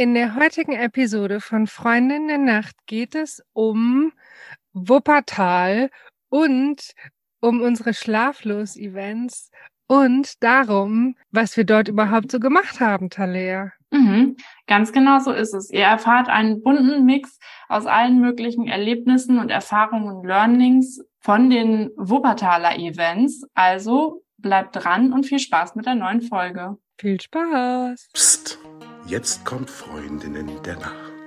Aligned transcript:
In 0.00 0.14
der 0.14 0.36
heutigen 0.36 0.74
Episode 0.74 1.40
von 1.40 1.66
Freundin 1.66 2.28
der 2.28 2.38
Nacht 2.38 2.76
geht 2.86 3.16
es 3.16 3.42
um 3.52 4.12
Wuppertal 4.72 5.90
und 6.28 6.92
um 7.40 7.60
unsere 7.60 7.92
Schlaflos-Events 7.92 9.50
und 9.88 10.40
darum, 10.40 11.16
was 11.32 11.56
wir 11.56 11.64
dort 11.64 11.88
überhaupt 11.88 12.30
so 12.30 12.38
gemacht 12.38 12.78
haben, 12.78 13.10
Talea. 13.10 13.72
Mhm, 13.90 14.36
ganz 14.68 14.92
genau 14.92 15.18
so 15.18 15.32
ist 15.32 15.52
es. 15.52 15.68
Ihr 15.72 15.86
erfahrt 15.86 16.28
einen 16.28 16.62
bunten 16.62 17.04
Mix 17.04 17.40
aus 17.68 17.86
allen 17.86 18.20
möglichen 18.20 18.68
Erlebnissen 18.68 19.40
und 19.40 19.50
Erfahrungen 19.50 20.14
und 20.14 20.24
Learnings 20.24 21.00
von 21.18 21.50
den 21.50 21.90
Wuppertaler 21.96 22.78
Events. 22.78 23.44
Also 23.54 24.22
bleibt 24.36 24.76
dran 24.76 25.12
und 25.12 25.26
viel 25.26 25.40
Spaß 25.40 25.74
mit 25.74 25.86
der 25.86 25.96
neuen 25.96 26.22
Folge. 26.22 26.78
Viel 27.00 27.20
Spaß. 27.20 28.10
Psst, 28.12 28.58
jetzt 29.08 29.44
kommt 29.44 29.70
Freundinnen 29.70 30.62
der 30.62 30.76
Nacht. 30.76 31.17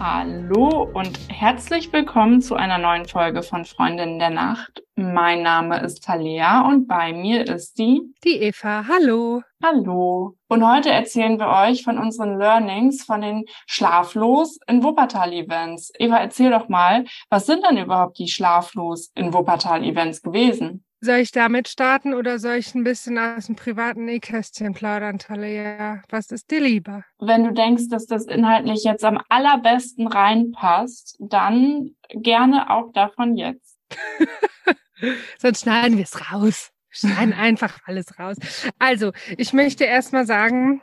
Hallo 0.00 0.88
und 0.94 1.18
herzlich 1.28 1.92
willkommen 1.92 2.40
zu 2.40 2.54
einer 2.54 2.78
neuen 2.78 3.06
Folge 3.06 3.42
von 3.42 3.64
Freundinnen 3.64 4.20
der 4.20 4.30
Nacht. 4.30 4.84
Mein 4.94 5.42
Name 5.42 5.80
ist 5.80 6.04
Talea 6.04 6.68
und 6.68 6.86
bei 6.86 7.12
mir 7.12 7.48
ist 7.48 7.78
die 7.78 8.02
Die 8.22 8.40
Eva. 8.40 8.84
Hallo. 8.86 9.42
Hallo. 9.60 10.36
Und 10.46 10.64
heute 10.64 10.90
erzählen 10.90 11.40
wir 11.40 11.48
euch 11.48 11.82
von 11.82 11.98
unseren 11.98 12.38
Learnings 12.38 13.02
von 13.02 13.22
den 13.22 13.44
Schlaflos 13.66 14.60
in 14.68 14.84
Wuppertal 14.84 15.32
Events. 15.32 15.92
Eva, 15.98 16.18
erzähl 16.18 16.52
doch 16.52 16.68
mal, 16.68 17.04
was 17.28 17.46
sind 17.46 17.66
denn 17.68 17.78
überhaupt 17.78 18.20
die 18.20 18.28
Schlaflos 18.28 19.10
in 19.16 19.34
Wuppertal 19.34 19.82
Events 19.82 20.22
gewesen? 20.22 20.84
Soll 21.00 21.18
ich 21.18 21.30
damit 21.30 21.68
starten 21.68 22.12
oder 22.12 22.40
soll 22.40 22.56
ich 22.56 22.74
ein 22.74 22.82
bisschen 22.82 23.18
aus 23.18 23.46
dem 23.46 23.54
privaten 23.54 24.04
Nähkästchen 24.04 24.74
plaudern, 24.74 25.18
Talea? 25.18 26.02
Was 26.08 26.32
ist 26.32 26.50
dir 26.50 26.60
lieber? 26.60 27.04
Wenn 27.20 27.44
du 27.44 27.52
denkst, 27.52 27.88
dass 27.88 28.06
das 28.06 28.26
inhaltlich 28.26 28.82
jetzt 28.82 29.04
am 29.04 29.20
allerbesten 29.28 30.08
reinpasst, 30.08 31.16
dann 31.20 31.90
gerne 32.08 32.70
auch 32.70 32.92
davon 32.92 33.36
jetzt. 33.36 33.78
Sonst 35.38 35.62
schneiden 35.62 35.98
wir 35.98 36.04
es 36.04 36.32
raus. 36.32 36.72
Schneiden 36.90 37.32
einfach 37.38 37.78
alles 37.86 38.18
raus. 38.18 38.36
Also, 38.80 39.12
ich 39.36 39.52
möchte 39.52 39.84
erst 39.84 40.12
mal 40.12 40.26
sagen, 40.26 40.82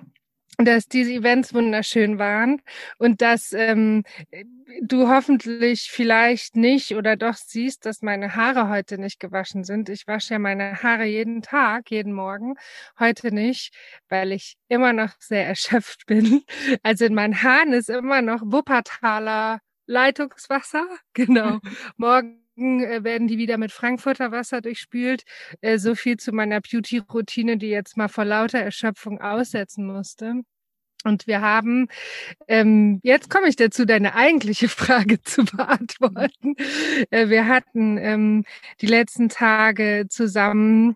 dass 0.57 0.87
diese 0.87 1.11
Events 1.13 1.53
wunderschön 1.53 2.19
waren 2.19 2.61
und 2.97 3.21
dass 3.21 3.53
ähm, 3.53 4.03
du 4.81 5.07
hoffentlich 5.09 5.89
vielleicht 5.91 6.55
nicht 6.55 6.95
oder 6.95 7.15
doch 7.15 7.35
siehst, 7.35 7.85
dass 7.85 8.01
meine 8.01 8.35
Haare 8.35 8.69
heute 8.69 8.97
nicht 8.97 9.19
gewaschen 9.19 9.63
sind. 9.63 9.89
Ich 9.89 10.07
wasche 10.07 10.33
ja 10.35 10.39
meine 10.39 10.81
Haare 10.83 11.05
jeden 11.05 11.41
Tag, 11.41 11.91
jeden 11.91 12.13
Morgen. 12.13 12.55
Heute 12.99 13.33
nicht, 13.33 13.73
weil 14.09 14.31
ich 14.31 14.55
immer 14.67 14.93
noch 14.93 15.11
sehr 15.19 15.45
erschöpft 15.47 16.05
bin. 16.05 16.43
Also 16.83 17.05
in 17.05 17.15
meinen 17.15 17.41
Haaren 17.41 17.73
ist 17.73 17.89
immer 17.89 18.21
noch 18.21 18.41
Wuppertaler 18.43 19.59
Leitungswasser. 19.87 20.85
Genau. 21.13 21.59
Morgen 21.97 22.44
werden 22.57 23.27
die 23.27 23.37
wieder 23.37 23.57
mit 23.57 23.71
Frankfurter 23.71 24.31
Wasser 24.31 24.61
durchspült. 24.61 25.23
Äh, 25.61 25.77
so 25.77 25.95
viel 25.95 26.17
zu 26.17 26.31
meiner 26.31 26.61
Beauty-Routine, 26.61 27.57
die 27.57 27.69
jetzt 27.69 27.97
mal 27.97 28.07
vor 28.07 28.25
lauter 28.25 28.59
Erschöpfung 28.59 29.21
aussetzen 29.21 29.85
musste. 29.85 30.41
Und 31.03 31.27
wir 31.27 31.41
haben, 31.41 31.87
ähm, 32.47 32.99
jetzt 33.03 33.29
komme 33.29 33.47
ich 33.47 33.55
dazu, 33.55 33.85
deine 33.85 34.15
eigentliche 34.15 34.69
Frage 34.69 35.21
zu 35.21 35.45
beantworten. 35.45 36.55
Äh, 37.11 37.29
wir 37.29 37.47
hatten 37.47 37.97
ähm, 37.97 38.43
die 38.81 38.87
letzten 38.87 39.29
Tage 39.29 40.07
zusammen 40.09 40.95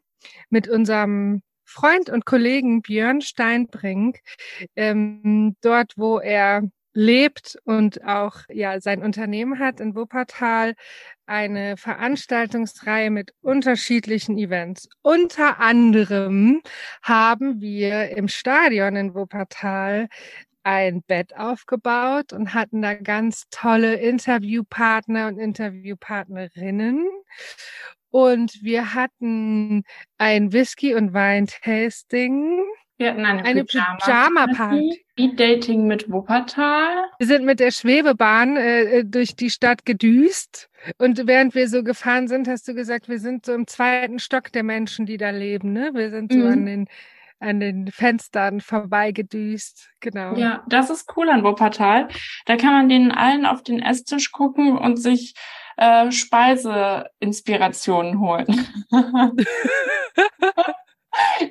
mit 0.50 0.68
unserem 0.68 1.42
Freund 1.66 2.10
und 2.10 2.26
Kollegen 2.26 2.82
Björn 2.82 3.22
Steinbrink, 3.22 4.20
ähm, 4.76 5.56
dort, 5.62 5.94
wo 5.98 6.18
er 6.18 6.64
lebt 7.00 7.58
und 7.64 8.04
auch 8.04 8.42
ja 8.50 8.82
sein 8.82 9.02
Unternehmen 9.02 9.58
hat 9.58 9.80
in 9.80 9.96
Wuppertal 9.96 10.76
eine 11.26 11.78
Veranstaltungsreihe 11.78 13.10
mit 13.10 13.34
unterschiedlichen 13.42 14.38
Events. 14.38 14.90
Unter 15.02 15.62
anderem 15.62 16.62
haben 17.02 17.62
wir 17.62 18.10
im 18.10 18.28
Stadion 18.28 18.98
in 18.98 19.16
Wuppertal 19.16 20.10
ein 20.64 21.02
Bett 21.04 21.38
aufgebaut 21.38 22.34
und 22.34 22.54
hatten 22.54 22.82
da 22.82 22.96
ganz 22.96 23.46
tolle 23.50 23.96
Interviewpartner 23.96 25.28
und 25.28 25.40
Interviewpartnerinnen. 25.40 27.08
Und 28.10 28.62
wir 28.62 28.94
hatten 28.94 29.84
ein 30.18 30.52
Whisky- 30.52 30.96
und 30.96 31.14
Wein-Tasting 31.14 32.60
wir 33.00 33.12
hatten 33.12 33.26
eine, 33.26 33.46
eine 33.46 33.64
Pyjama-Party. 33.64 35.06
Speed-Dating 35.20 35.86
mit 35.86 36.10
Wuppertal. 36.10 36.88
Wir 37.18 37.28
sind 37.28 37.44
mit 37.44 37.60
der 37.60 37.72
Schwebebahn 37.72 38.56
äh, 38.56 38.84
äh, 38.84 39.04
durch 39.04 39.36
die 39.36 39.50
Stadt 39.50 39.86
gedüst. 39.86 40.70
Und 40.98 41.28
während 41.28 41.56
wir 41.56 41.68
so 41.68 41.84
gefahren 41.84 42.30
sind, 42.30 42.48
hast 42.48 42.70
du 42.70 42.74
gesagt, 42.74 43.10
wir 43.10 43.20
sind 43.20 43.46
so 43.46 43.52
im 43.54 43.68
zweiten 43.68 44.20
Stock 44.20 44.54
der 44.54 44.64
Menschen, 44.64 45.06
die 45.06 45.18
da 45.18 45.32
leben. 45.32 45.74
Ne? 45.74 45.92
Wir 45.94 46.10
sind 46.10 46.32
so 46.32 46.40
mhm. 46.40 46.48
an 46.48 46.66
den 46.66 46.88
an 47.42 47.60
den 47.62 47.90
Fenstern 47.92 48.62
vorbeigedüst. 48.62 49.90
Genau. 50.02 50.36
Ja, 50.36 50.64
das 50.68 50.90
ist 50.90 51.10
cool 51.16 51.30
an 51.30 51.42
Wuppertal. 51.44 52.10
Da 52.46 52.58
kann 52.58 52.74
man 52.74 52.90
denen 52.90 53.12
allen 53.12 53.46
auf 53.46 53.64
den 53.64 53.82
Esstisch 53.82 54.34
gucken 54.34 54.78
und 54.78 54.98
sich 54.98 55.36
äh, 55.78 56.12
Speiseinspirationen 56.12 58.20
holen. 58.20 58.68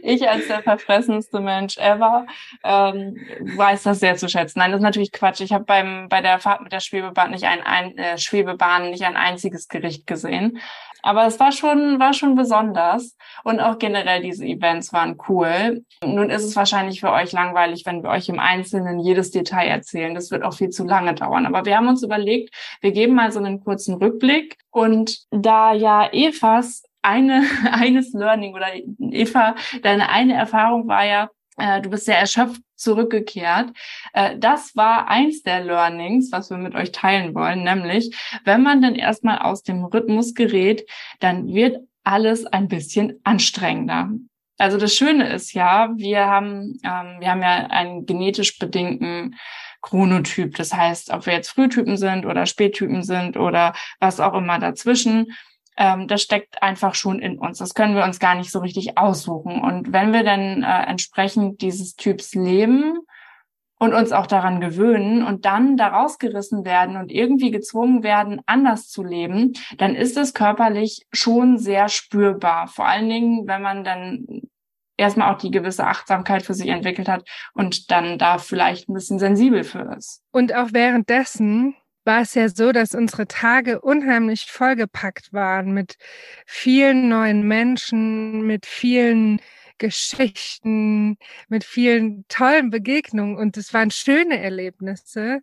ich 0.02 0.28
als 0.28 0.46
der 0.46 0.62
verfressenste 0.62 1.40
Mensch 1.40 1.78
ever 1.78 2.26
ähm, 2.64 3.16
weiß 3.56 3.84
das 3.84 4.00
sehr 4.00 4.16
zu 4.16 4.28
schätzen. 4.28 4.58
Nein, 4.58 4.70
das 4.70 4.78
ist 4.78 4.84
natürlich 4.84 5.12
Quatsch. 5.12 5.40
Ich 5.40 5.52
habe 5.52 5.64
beim 5.64 6.08
bei 6.08 6.20
der 6.20 6.38
Fahrt 6.38 6.62
mit 6.62 6.72
der 6.72 6.80
Schwebebahn 6.80 7.30
nicht 7.30 7.44
ein, 7.44 7.62
ein 7.62 7.96
äh, 7.98 8.18
Schwebebahn 8.18 8.90
nicht 8.90 9.04
ein 9.04 9.16
einziges 9.16 9.68
Gericht 9.68 10.06
gesehen. 10.06 10.58
Aber 11.02 11.26
es 11.26 11.38
war 11.38 11.52
schon 11.52 11.98
war 12.00 12.12
schon 12.12 12.34
besonders 12.34 13.16
und 13.44 13.60
auch 13.60 13.78
generell 13.78 14.22
diese 14.22 14.44
Events 14.44 14.92
waren 14.92 15.18
cool. 15.28 15.84
Nun 16.04 16.30
ist 16.30 16.44
es 16.44 16.56
wahrscheinlich 16.56 17.00
für 17.00 17.12
euch 17.12 17.32
langweilig, 17.32 17.84
wenn 17.86 18.02
wir 18.02 18.10
euch 18.10 18.28
im 18.28 18.40
Einzelnen 18.40 18.98
jedes 18.98 19.30
Detail 19.30 19.68
erzählen. 19.68 20.14
Das 20.14 20.30
wird 20.30 20.42
auch 20.42 20.54
viel 20.54 20.70
zu 20.70 20.84
lange 20.84 21.14
dauern. 21.14 21.46
Aber 21.46 21.64
wir 21.64 21.76
haben 21.76 21.88
uns 21.88 22.02
überlegt, 22.02 22.54
wir 22.80 22.92
geben 22.92 23.14
mal 23.14 23.32
so 23.32 23.38
einen 23.38 23.62
kurzen 23.62 23.94
Rückblick 23.94 24.56
und 24.70 25.18
da 25.30 25.72
ja 25.72 26.08
Evas 26.12 26.82
eine, 27.08 27.42
eines 27.72 28.12
Learning 28.12 28.54
oder 28.54 28.68
Eva, 29.10 29.54
deine 29.82 30.08
eine 30.10 30.34
Erfahrung 30.34 30.86
war 30.88 31.04
ja, 31.04 31.30
äh, 31.56 31.80
du 31.80 31.90
bist 31.90 32.04
sehr 32.04 32.18
erschöpft 32.18 32.62
zurückgekehrt. 32.76 33.70
Äh, 34.12 34.38
das 34.38 34.76
war 34.76 35.08
eins 35.08 35.42
der 35.42 35.64
Learnings, 35.64 36.30
was 36.30 36.50
wir 36.50 36.58
mit 36.58 36.74
euch 36.74 36.92
teilen 36.92 37.34
wollen, 37.34 37.64
nämlich, 37.64 38.14
wenn 38.44 38.62
man 38.62 38.80
dann 38.80 38.94
erstmal 38.94 39.38
aus 39.38 39.62
dem 39.62 39.84
Rhythmus 39.84 40.34
gerät, 40.34 40.88
dann 41.20 41.48
wird 41.48 41.78
alles 42.04 42.46
ein 42.46 42.68
bisschen 42.68 43.20
anstrengender. 43.24 44.10
Also 44.56 44.76
das 44.76 44.94
Schöne 44.94 45.32
ist 45.32 45.52
ja, 45.52 45.90
wir 45.96 46.26
haben, 46.26 46.80
ähm, 46.82 47.20
wir 47.20 47.30
haben 47.30 47.42
ja 47.42 47.66
einen 47.70 48.06
genetisch 48.06 48.58
bedingten 48.58 49.36
Chronotyp. 49.82 50.56
Das 50.56 50.72
heißt, 50.74 51.10
ob 51.10 51.26
wir 51.26 51.34
jetzt 51.34 51.50
Frühtypen 51.50 51.96
sind 51.96 52.26
oder 52.26 52.46
Spättypen 52.46 53.02
sind 53.04 53.36
oder 53.36 53.72
was 54.00 54.18
auch 54.18 54.34
immer 54.34 54.58
dazwischen 54.58 55.32
ähm, 55.78 56.08
das 56.08 56.22
steckt 56.22 56.60
einfach 56.60 56.94
schon 56.96 57.20
in 57.20 57.38
uns. 57.38 57.58
Das 57.58 57.72
können 57.72 57.94
wir 57.94 58.02
uns 58.02 58.18
gar 58.18 58.34
nicht 58.34 58.50
so 58.50 58.58
richtig 58.58 58.98
aussuchen. 58.98 59.62
Und 59.62 59.92
wenn 59.92 60.12
wir 60.12 60.24
dann 60.24 60.64
äh, 60.64 60.82
entsprechend 60.86 61.62
dieses 61.62 61.94
Typs 61.94 62.34
leben 62.34 62.98
und 63.78 63.94
uns 63.94 64.10
auch 64.10 64.26
daran 64.26 64.60
gewöhnen 64.60 65.22
und 65.22 65.44
dann 65.44 65.76
daraus 65.76 66.18
gerissen 66.18 66.64
werden 66.64 66.96
und 66.96 67.12
irgendwie 67.12 67.52
gezwungen 67.52 68.02
werden, 68.02 68.40
anders 68.46 68.88
zu 68.88 69.04
leben, 69.04 69.52
dann 69.76 69.94
ist 69.94 70.16
es 70.16 70.34
körperlich 70.34 71.06
schon 71.12 71.58
sehr 71.58 71.88
spürbar. 71.88 72.66
Vor 72.66 72.86
allen 72.86 73.08
Dingen, 73.08 73.46
wenn 73.46 73.62
man 73.62 73.84
dann 73.84 74.26
erstmal 74.96 75.32
auch 75.32 75.38
die 75.38 75.52
gewisse 75.52 75.86
Achtsamkeit 75.86 76.42
für 76.42 76.54
sich 76.54 76.66
entwickelt 76.66 77.08
hat 77.08 77.22
und 77.54 77.92
dann 77.92 78.18
da 78.18 78.38
vielleicht 78.38 78.88
ein 78.88 78.94
bisschen 78.94 79.20
sensibel 79.20 79.62
für 79.62 79.94
ist. 79.96 80.24
Und 80.32 80.52
auch 80.56 80.72
währenddessen 80.72 81.76
war 82.08 82.22
es 82.22 82.32
ja 82.34 82.48
so, 82.48 82.72
dass 82.72 82.94
unsere 82.94 83.28
Tage 83.28 83.82
unheimlich 83.82 84.46
vollgepackt 84.46 85.34
waren 85.34 85.72
mit 85.72 85.98
vielen 86.46 87.10
neuen 87.10 87.46
Menschen, 87.46 88.46
mit 88.46 88.64
vielen 88.64 89.40
Geschichten, 89.76 91.18
mit 91.48 91.64
vielen 91.64 92.24
tollen 92.28 92.70
Begegnungen. 92.70 93.36
Und 93.36 93.58
es 93.58 93.74
waren 93.74 93.90
schöne 93.90 94.40
Erlebnisse, 94.42 95.40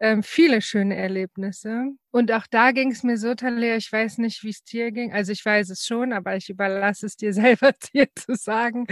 ähm, 0.00 0.24
viele 0.24 0.60
schöne 0.60 0.96
Erlebnisse. 0.96 1.84
Und 2.10 2.32
auch 2.32 2.48
da 2.50 2.72
ging 2.72 2.90
es 2.90 3.04
mir 3.04 3.16
so, 3.16 3.36
Talia, 3.36 3.76
ich 3.76 3.90
weiß 3.92 4.18
nicht, 4.18 4.42
wie 4.42 4.50
es 4.50 4.64
dir 4.64 4.90
ging. 4.90 5.12
Also 5.12 5.30
ich 5.30 5.44
weiß 5.44 5.70
es 5.70 5.86
schon, 5.86 6.12
aber 6.12 6.34
ich 6.36 6.50
überlasse 6.50 7.06
es 7.06 7.16
dir 7.16 7.32
selber 7.32 7.70
dir 7.94 8.08
zu 8.16 8.34
sagen. 8.34 8.88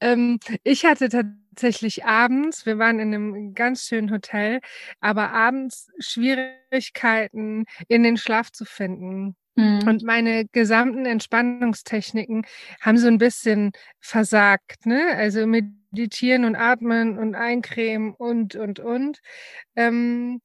Ähm, 0.00 0.38
ich 0.64 0.86
hatte 0.86 1.10
tatsächlich 1.10 1.49
tatsächlich 1.60 2.06
abends, 2.06 2.64
wir 2.64 2.78
waren 2.78 2.98
in 3.00 3.14
einem 3.14 3.54
ganz 3.54 3.84
schönen 3.84 4.10
Hotel, 4.10 4.60
aber 5.00 5.32
abends 5.32 5.90
Schwierigkeiten 5.98 7.66
in 7.86 8.02
den 8.02 8.16
Schlaf 8.16 8.50
zu 8.50 8.64
finden. 8.64 9.36
Mhm. 9.56 9.86
Und 9.86 10.02
meine 10.02 10.46
gesamten 10.52 11.04
Entspannungstechniken 11.04 12.46
haben 12.80 12.96
so 12.96 13.08
ein 13.08 13.18
bisschen 13.18 13.72
versagt, 14.00 14.86
ne? 14.86 15.14
Also 15.16 15.46
meditieren 15.46 16.46
und 16.46 16.56
atmen 16.56 17.18
und 17.18 17.34
eincremen 17.34 18.14
und, 18.14 18.56
und, 18.56 18.80
und. 18.80 19.18
Ähm, 19.76 20.40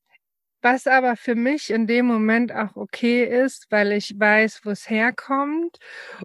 was 0.65 0.87
aber 0.87 1.15
für 1.15 1.35
mich 1.35 1.69
in 1.69 1.85
dem 1.85 2.07
Moment 2.07 2.51
auch 2.51 2.75
okay 2.75 3.23
ist, 3.23 3.67
weil 3.69 3.91
ich 3.91 4.19
weiß, 4.19 4.61
wo 4.63 4.71
es 4.71 4.89
herkommt 4.89 5.77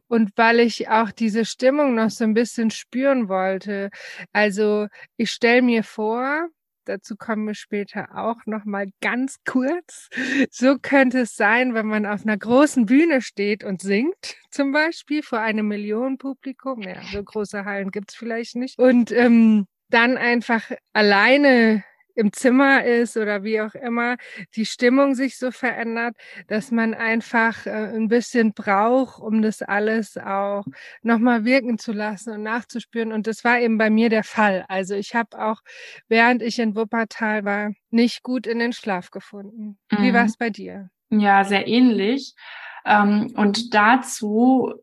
und 0.08 0.30
weil 0.36 0.60
ich 0.60 0.88
auch 0.88 1.10
diese 1.10 1.44
Stimmung 1.44 1.94
noch 1.94 2.08
so 2.08 2.24
ein 2.24 2.32
bisschen 2.32 2.70
spüren 2.70 3.28
wollte. 3.28 3.90
Also 4.32 4.86
ich 5.18 5.30
stelle 5.30 5.60
mir 5.60 5.84
vor, 5.84 6.48
dazu 6.86 7.16
kommen 7.16 7.48
wir 7.48 7.54
später 7.54 8.16
auch 8.16 8.38
noch 8.46 8.64
mal 8.64 8.86
ganz 9.02 9.36
kurz. 9.44 10.08
So 10.50 10.78
könnte 10.80 11.20
es 11.20 11.36
sein, 11.36 11.74
wenn 11.74 11.86
man 11.86 12.06
auf 12.06 12.22
einer 12.22 12.38
großen 12.38 12.86
Bühne 12.86 13.20
steht 13.20 13.62
und 13.62 13.82
singt, 13.82 14.36
zum 14.50 14.72
Beispiel 14.72 15.22
vor 15.22 15.40
einem 15.40 15.68
Millionenpublikum. 15.68 16.80
Ja, 16.80 17.02
so 17.12 17.22
große 17.22 17.66
Hallen 17.66 17.90
gibt's 17.90 18.14
vielleicht 18.14 18.56
nicht. 18.56 18.78
Und 18.78 19.12
ähm, 19.12 19.66
dann 19.90 20.16
einfach 20.16 20.70
alleine 20.94 21.84
im 22.20 22.32
Zimmer 22.32 22.84
ist 22.84 23.16
oder 23.16 23.42
wie 23.42 23.60
auch 23.60 23.74
immer, 23.74 24.16
die 24.54 24.66
Stimmung 24.66 25.14
sich 25.14 25.38
so 25.38 25.50
verändert, 25.50 26.16
dass 26.48 26.70
man 26.70 26.94
einfach 26.94 27.66
äh, 27.66 27.70
ein 27.70 28.08
bisschen 28.08 28.52
braucht, 28.52 29.20
um 29.20 29.42
das 29.42 29.62
alles 29.62 30.16
auch 30.18 30.64
nochmal 31.02 31.44
wirken 31.44 31.78
zu 31.78 31.92
lassen 31.92 32.34
und 32.34 32.42
nachzuspüren. 32.42 33.12
Und 33.12 33.26
das 33.26 33.42
war 33.42 33.58
eben 33.58 33.78
bei 33.78 33.90
mir 33.90 34.10
der 34.10 34.24
Fall. 34.24 34.64
Also 34.68 34.94
ich 34.94 35.14
habe 35.14 35.42
auch, 35.42 35.62
während 36.08 36.42
ich 36.42 36.58
in 36.58 36.76
Wuppertal 36.76 37.44
war, 37.44 37.72
nicht 37.90 38.22
gut 38.22 38.46
in 38.46 38.58
den 38.58 38.72
Schlaf 38.72 39.10
gefunden. 39.10 39.78
Mhm. 39.90 40.02
Wie 40.02 40.12
war 40.12 40.26
es 40.26 40.36
bei 40.36 40.50
dir? 40.50 40.90
Ja, 41.08 41.44
sehr 41.44 41.66
ähnlich. 41.66 42.34
Ähm, 42.84 43.32
und 43.36 43.74
dazu, 43.74 44.74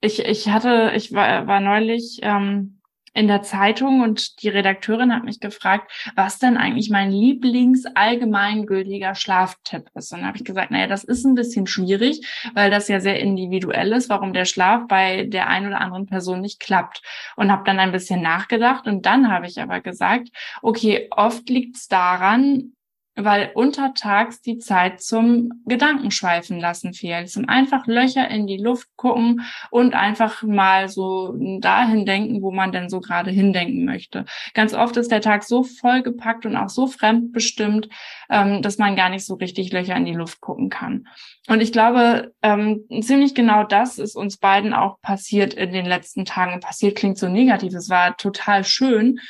ich, 0.00 0.24
ich 0.24 0.48
hatte, 0.48 0.92
ich 0.94 1.12
war, 1.12 1.46
war 1.46 1.60
neulich 1.60 2.20
ähm, 2.22 2.73
in 3.14 3.28
der 3.28 3.42
Zeitung 3.42 4.02
und 4.02 4.42
die 4.42 4.48
Redakteurin 4.48 5.14
hat 5.14 5.22
mich 5.24 5.38
gefragt, 5.40 5.90
was 6.16 6.40
denn 6.40 6.56
eigentlich 6.56 6.90
mein 6.90 7.12
Lieblings-allgemeingültiger 7.12 9.14
Schlaftipp 9.14 9.88
ist. 9.94 10.12
Und 10.12 10.18
dann 10.18 10.26
habe 10.26 10.36
ich 10.36 10.44
gesagt, 10.44 10.72
naja, 10.72 10.88
das 10.88 11.04
ist 11.04 11.24
ein 11.24 11.36
bisschen 11.36 11.68
schwierig, 11.68 12.26
weil 12.54 12.70
das 12.70 12.88
ja 12.88 13.00
sehr 13.00 13.20
individuell 13.20 13.92
ist, 13.92 14.10
warum 14.10 14.32
der 14.32 14.44
Schlaf 14.44 14.88
bei 14.88 15.24
der 15.24 15.48
einen 15.48 15.68
oder 15.68 15.80
anderen 15.80 16.06
Person 16.06 16.40
nicht 16.40 16.58
klappt. 16.58 17.02
Und 17.36 17.52
habe 17.52 17.62
dann 17.64 17.78
ein 17.78 17.92
bisschen 17.92 18.20
nachgedacht 18.20 18.86
und 18.86 19.06
dann 19.06 19.30
habe 19.30 19.46
ich 19.46 19.62
aber 19.62 19.80
gesagt, 19.80 20.30
okay, 20.60 21.06
oft 21.10 21.48
liegt 21.48 21.76
es 21.76 21.86
daran, 21.86 22.73
weil 23.16 23.52
untertags 23.54 24.40
die 24.40 24.58
Zeit 24.58 25.00
zum 25.00 25.62
Gedankenschweifen 25.66 26.58
lassen 26.58 26.94
fehlt, 26.94 27.30
zum 27.30 27.48
einfach 27.48 27.86
Löcher 27.86 28.28
in 28.28 28.46
die 28.46 28.56
Luft 28.56 28.88
gucken 28.96 29.42
und 29.70 29.94
einfach 29.94 30.42
mal 30.42 30.88
so 30.88 31.34
dahin 31.60 32.06
denken, 32.06 32.42
wo 32.42 32.50
man 32.50 32.72
denn 32.72 32.88
so 32.88 33.00
gerade 33.00 33.30
hindenken 33.30 33.84
möchte. 33.84 34.24
Ganz 34.52 34.74
oft 34.74 34.96
ist 34.96 35.12
der 35.12 35.20
Tag 35.20 35.44
so 35.44 35.62
vollgepackt 35.62 36.44
und 36.44 36.56
auch 36.56 36.68
so 36.68 36.86
fremdbestimmt, 36.86 37.88
ähm, 38.30 38.62
dass 38.62 38.78
man 38.78 38.96
gar 38.96 39.10
nicht 39.10 39.24
so 39.24 39.34
richtig 39.34 39.72
Löcher 39.72 39.96
in 39.96 40.06
die 40.06 40.14
Luft 40.14 40.40
gucken 40.40 40.68
kann. 40.68 41.06
Und 41.48 41.60
ich 41.60 41.72
glaube, 41.72 42.32
ähm, 42.42 42.84
ziemlich 43.00 43.34
genau 43.34 43.62
das 43.62 43.98
ist 43.98 44.16
uns 44.16 44.38
beiden 44.38 44.74
auch 44.74 45.00
passiert 45.00 45.54
in 45.54 45.72
den 45.72 45.86
letzten 45.86 46.24
Tagen. 46.24 46.60
Passiert 46.60 46.96
klingt 46.96 47.18
so 47.18 47.28
negativ, 47.28 47.74
es 47.74 47.88
war 47.88 48.16
total 48.16 48.64
schön, 48.64 49.20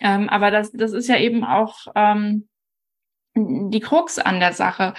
ähm, 0.00 0.28
aber 0.28 0.50
das, 0.50 0.72
das 0.72 0.92
ist 0.92 1.08
ja 1.08 1.18
eben 1.18 1.44
auch 1.44 1.86
ähm, 1.94 2.48
die 3.34 3.80
Krux 3.80 4.18
an 4.18 4.40
der 4.40 4.52
Sache. 4.52 4.94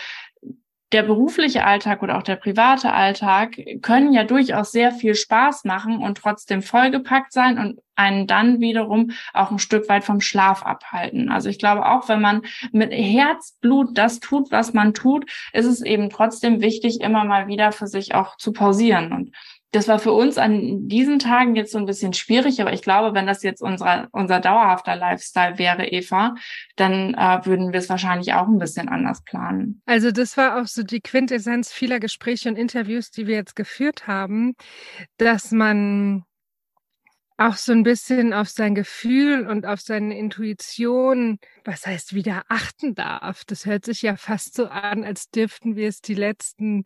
Der 0.91 1.03
berufliche 1.03 1.65
Alltag 1.65 2.03
oder 2.03 2.17
auch 2.17 2.23
der 2.23 2.35
private 2.35 2.93
Alltag 2.93 3.57
können 3.81 4.13
ja 4.13 4.23
durchaus 4.23 4.71
sehr 4.71 4.91
viel 4.91 5.15
Spaß 5.15 5.65
machen 5.65 5.97
und 5.97 6.19
trotzdem 6.19 6.61
vollgepackt 6.61 7.33
sein 7.33 7.57
und 7.57 7.79
einen 7.95 8.27
dann 8.27 8.59
wiederum 8.59 9.11
auch 9.33 9.51
ein 9.51 9.59
Stück 9.59 9.89
weit 9.89 10.03
vom 10.03 10.21
Schlaf 10.21 10.63
abhalten. 10.63 11.29
Also 11.29 11.49
ich 11.49 11.59
glaube 11.59 11.85
auch, 11.85 12.07
wenn 12.07 12.21
man 12.21 12.43
mit 12.71 12.91
Herzblut 12.91 13.97
das 13.97 14.19
tut, 14.19 14.51
was 14.51 14.73
man 14.73 14.93
tut, 14.93 15.29
ist 15.53 15.65
es 15.65 15.81
eben 15.81 16.09
trotzdem 16.09 16.61
wichtig, 16.61 17.01
immer 17.01 17.25
mal 17.25 17.47
wieder 17.47 17.71
für 17.71 17.87
sich 17.87 18.13
auch 18.13 18.37
zu 18.37 18.53
pausieren. 18.53 19.11
Und 19.11 19.35
das 19.75 19.87
war 19.87 19.99
für 19.99 20.13
uns 20.13 20.37
an 20.37 20.87
diesen 20.87 21.19
Tagen 21.19 21.55
jetzt 21.55 21.73
so 21.73 21.77
ein 21.77 21.85
bisschen 21.85 22.13
schwierig, 22.13 22.61
aber 22.61 22.71
ich 22.71 22.81
glaube, 22.81 23.13
wenn 23.13 23.27
das 23.27 23.43
jetzt 23.43 23.61
unser, 23.61 24.07
unser 24.11 24.39
dauerhafter 24.39 24.95
Lifestyle 24.95 25.57
wäre, 25.57 25.85
Eva, 25.87 26.35
dann 26.77 27.13
äh, 27.13 27.45
würden 27.45 27.73
wir 27.73 27.79
es 27.79 27.89
wahrscheinlich 27.89 28.33
auch 28.33 28.47
ein 28.47 28.57
bisschen 28.57 28.87
anders 28.87 29.23
planen. 29.23 29.81
Also 29.85 30.11
das 30.11 30.37
war 30.37 30.61
auch 30.61 30.67
so 30.67 30.83
die 30.83 31.01
Quintessenz 31.01 31.73
vieler 31.73 31.99
Gespräche 31.99 32.47
und 32.47 32.57
Interviews, 32.57 33.11
die 33.11 33.27
wir 33.27 33.35
jetzt 33.35 33.55
geführt 33.55 34.07
haben, 34.07 34.55
dass 35.17 35.51
man 35.51 36.23
auch 37.37 37.57
so 37.57 37.73
ein 37.73 37.83
bisschen 37.83 38.31
auf 38.31 38.47
sein 38.47 38.75
Gefühl 38.75 39.45
und 39.45 39.65
auf 39.65 39.81
seine 39.81 40.17
Intuition, 40.17 41.37
was 41.65 41.85
heißt 41.85 42.15
wieder 42.15 42.43
achten 42.47 42.95
darf. 42.95 43.43
Das 43.43 43.65
hört 43.65 43.83
sich 43.83 44.01
ja 44.03 44.15
fast 44.15 44.55
so 44.55 44.67
an, 44.67 45.03
als 45.03 45.29
dürften 45.29 45.75
wir 45.75 45.89
es 45.89 45.99
die 45.99 46.13
letzten 46.13 46.83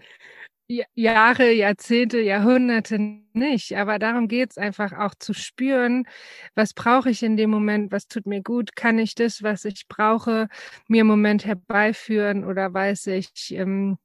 Jahre, 0.94 1.52
Jahrzehnte, 1.52 2.20
Jahrhunderte 2.22 3.00
nicht. 3.34 3.76
Aber 3.76 3.98
darum 3.98 4.28
geht's 4.28 4.58
einfach 4.58 4.94
auch 4.94 5.16
zu 5.16 5.34
spüren, 5.34 6.06
was 6.54 6.74
brauche 6.74 7.10
ich 7.10 7.24
in 7.24 7.38
dem 7.38 7.50
Moment, 7.50 7.92
was 7.92 8.08
tut 8.08 8.28
mir 8.28 8.44
gut, 8.44 8.76
kann 8.76 9.00
ich 9.00 9.16
das, 9.16 9.42
was 9.42 9.66
ich 9.66 9.88
brauche, 9.88 10.48
mir 10.88 11.02
im 11.02 11.08
Moment 11.08 11.44
herbeiführen 11.46 12.46
oder 12.46 12.72
weiß 12.74 13.08
ich, 13.08 13.30
ähm, 13.52 13.98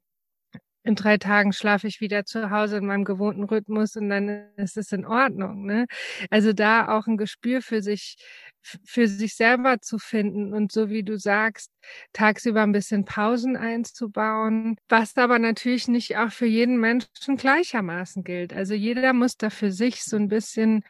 in 0.84 0.94
drei 0.94 1.16
Tagen 1.16 1.52
schlafe 1.52 1.86
ich 1.86 2.00
wieder 2.00 2.25
zu 2.25 2.50
Hause 2.50 2.76
in 2.76 2.86
meinem 2.86 3.04
gewohnten 3.04 3.44
Rhythmus 3.44 3.96
und 3.96 4.10
dann 4.10 4.46
ist 4.56 4.76
es 4.76 4.92
in 4.92 5.06
Ordnung. 5.06 5.64
Ne? 5.64 5.86
Also 6.31 6.52
da 6.52 6.88
auch 6.96 7.06
ein 7.06 7.16
Gespür 7.16 7.62
für 7.62 7.82
sich, 7.82 8.16
für 8.62 9.08
sich 9.08 9.34
selber 9.34 9.81
zu 9.81 9.98
finden 9.98 10.52
und 10.52 10.72
so 10.72 10.90
wie 10.90 11.02
du 11.02 11.19
sagst, 11.19 11.70
tagsüber 12.12 12.62
ein 12.62 12.72
bisschen 12.72 13.04
Pausen 13.04 13.56
einzubauen, 13.56 14.76
was 14.88 15.16
aber 15.16 15.38
natürlich 15.38 15.88
nicht 15.88 16.16
auch 16.16 16.31
für 16.31 16.46
jeden 16.46 16.78
Menschen 16.78 17.37
gleichermaßen 17.37 18.22
gilt. 18.22 18.52
Also 18.52 18.75
jeder 18.75 19.12
muss 19.14 19.37
da 19.37 19.50
für 19.50 19.72
sich 19.72 20.04
so 20.04 20.16
ein 20.16 20.28
bisschen 20.28 20.84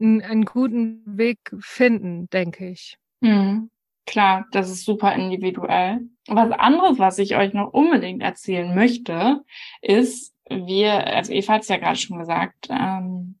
einen, 0.00 0.22
einen 0.22 0.44
guten 0.44 1.02
Weg 1.06 1.38
finden, 1.60 2.28
denke 2.30 2.68
ich. 2.68 2.96
Mhm. 3.20 3.70
Klar, 4.10 4.46
das 4.50 4.68
ist 4.68 4.84
super 4.84 5.14
individuell. 5.14 6.00
Was 6.26 6.50
anderes, 6.50 6.98
was 6.98 7.18
ich 7.20 7.36
euch 7.36 7.52
noch 7.52 7.72
unbedingt 7.72 8.24
erzählen 8.24 8.74
möchte, 8.74 9.44
ist, 9.82 10.34
wir, 10.48 11.06
also 11.06 11.32
Eva 11.32 11.52
hat 11.52 11.62
es 11.62 11.68
ja 11.68 11.76
gerade 11.76 11.96
schon 11.96 12.18
gesagt, 12.18 12.66
ähm, 12.70 13.38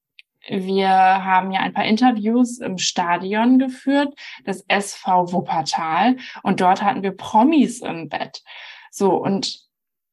wir 0.48 0.88
haben 0.88 1.50
ja 1.50 1.58
ein 1.58 1.72
paar 1.72 1.86
Interviews 1.86 2.60
im 2.60 2.78
Stadion 2.78 3.58
geführt, 3.58 4.14
das 4.44 4.64
SV 4.68 5.32
Wuppertal, 5.32 6.18
und 6.44 6.60
dort 6.60 6.84
hatten 6.84 7.02
wir 7.02 7.16
Promis 7.16 7.80
im 7.80 8.08
Bett. 8.08 8.40
So, 8.92 9.16
und 9.16 9.58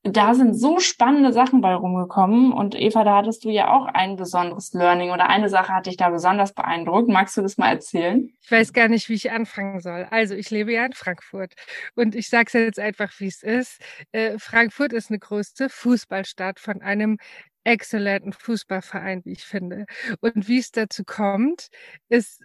da 0.09 0.33
sind 0.33 0.53
so 0.53 0.79
spannende 0.79 1.33
Sachen 1.33 1.61
bei 1.61 1.73
rumgekommen. 1.73 2.51
Und 2.51 2.75
Eva, 2.75 3.03
da 3.03 3.17
hattest 3.17 3.43
du 3.43 3.49
ja 3.49 3.71
auch 3.71 3.85
ein 3.85 4.15
besonderes 4.15 4.73
Learning 4.73 5.11
oder 5.11 5.29
eine 5.29 5.49
Sache 5.49 5.73
hat 5.73 5.85
dich 5.85 5.97
da 5.97 6.09
besonders 6.09 6.53
beeindruckt. 6.53 7.09
Magst 7.09 7.37
du 7.37 7.41
das 7.41 7.57
mal 7.57 7.69
erzählen? 7.69 8.31
Ich 8.41 8.51
weiß 8.51 8.73
gar 8.73 8.87
nicht, 8.87 9.09
wie 9.09 9.13
ich 9.13 9.31
anfangen 9.31 9.79
soll. 9.79 10.07
Also 10.09 10.35
ich 10.35 10.49
lebe 10.49 10.73
ja 10.73 10.85
in 10.85 10.93
Frankfurt 10.93 11.53
und 11.95 12.15
ich 12.15 12.29
sage 12.29 12.45
es 12.47 12.53
jetzt 12.53 12.79
einfach, 12.79 13.11
wie 13.19 13.27
es 13.27 13.43
ist. 13.43 13.81
Äh, 14.11 14.37
Frankfurt 14.39 14.93
ist 14.93 15.09
eine 15.09 15.19
größte 15.19 15.69
Fußballstadt 15.69 16.59
von 16.59 16.81
einem 16.81 17.17
exzellenten 17.63 18.33
Fußballverein, 18.33 19.23
wie 19.25 19.33
ich 19.33 19.43
finde. 19.43 19.85
Und 20.21 20.47
wie 20.47 20.59
es 20.59 20.71
dazu 20.71 21.03
kommt, 21.03 21.67
ist 22.09 22.41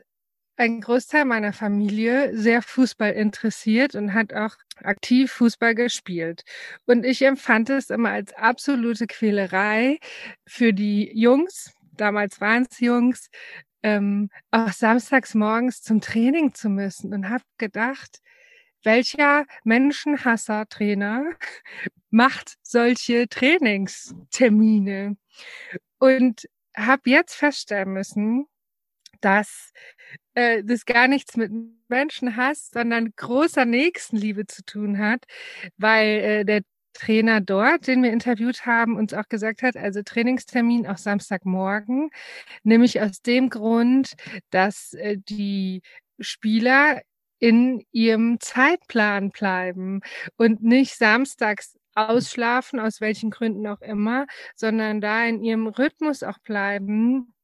ein 0.57 0.81
Großteil 0.81 1.25
meiner 1.25 1.53
Familie 1.53 2.37
sehr 2.37 2.63
Fußball 2.63 3.13
interessiert 3.13 3.95
und 3.95 4.15
hat 4.15 4.33
auch 4.33 4.57
aktiv 4.83 5.33
Fußball 5.33 5.75
gespielt. 5.75 6.43
Und 6.87 7.05
ich 7.05 7.23
empfand 7.23 7.71
es 7.71 7.91
immer 7.91 8.11
als 8.11 8.33
absolute 8.35 9.07
Quälerei 9.07 9.99
für 10.47 10.73
die 10.73 11.11
Jungs, 11.19 11.73
damals 11.93 12.41
waren 12.41 12.67
es 12.71 12.81
Jungs, 12.81 13.29
ähm, 13.83 14.31
auch 14.51 14.71
samstags 14.73 15.35
morgens 15.35 15.83
zum 15.83 16.01
Training 16.01 16.55
zu 16.55 16.69
müssen 16.69 17.13
und 17.13 17.29
habe 17.29 17.45
gedacht, 17.59 18.21
welcher 18.85 19.47
Menschenhasser-Trainer 19.65 21.25
macht 22.11 22.57
solche 22.63 23.29
Trainingstermine? 23.29 25.17
Und 25.99 26.49
habe 26.77 27.11
jetzt 27.11 27.35
feststellen 27.35 27.93
müssen, 27.93 28.47
dass 29.25 29.73
äh, 30.35 30.62
das 30.64 30.85
gar 30.85 31.09
nichts 31.09 31.37
mit 31.37 31.52
Menschenhass, 31.88 32.71
sondern 32.73 33.12
großer 33.17 33.64
Nächstenliebe 33.64 34.47
zu 34.47 34.64
tun 34.64 34.99
hat, 34.99 35.25
weil 35.76 36.07
äh, 36.07 36.45
der 36.45 36.62
Trainer 36.95 37.41
dort, 37.41 37.87
den 37.87 38.02
wir 38.02 38.12
interviewt 38.12 38.67
haben, 38.67 38.97
uns 38.97 39.14
auch 39.14 39.29
gesagt 39.29 39.62
hat, 39.62 39.76
also 39.76 40.02
Trainingstermin 40.02 40.87
auch 40.87 40.99
Samstagmorgen, 40.99 42.11
nämlich 42.64 43.00
aus 43.00 43.23
dem 43.23 43.49
Grund, 43.50 44.14
dass 44.50 44.95
äh, 44.95 45.17
die 45.19 45.83
Spieler 46.21 47.00
in 47.38 47.85
ihrem 47.93 48.38
Zeitplan 48.41 49.31
bleiben 49.31 50.00
und 50.37 50.62
nicht 50.62 50.97
samstags 50.97 51.76
ausschlafen, 51.95 52.79
aus 52.81 53.00
welchen 53.00 53.31
Gründen 53.31 53.67
auch 53.67 53.81
immer, 53.81 54.26
sondern 54.55 55.00
da 55.00 55.25
in 55.26 55.43
ihrem 55.43 55.67
Rhythmus 55.67 56.23
auch 56.23 56.38
bleiben 56.38 57.35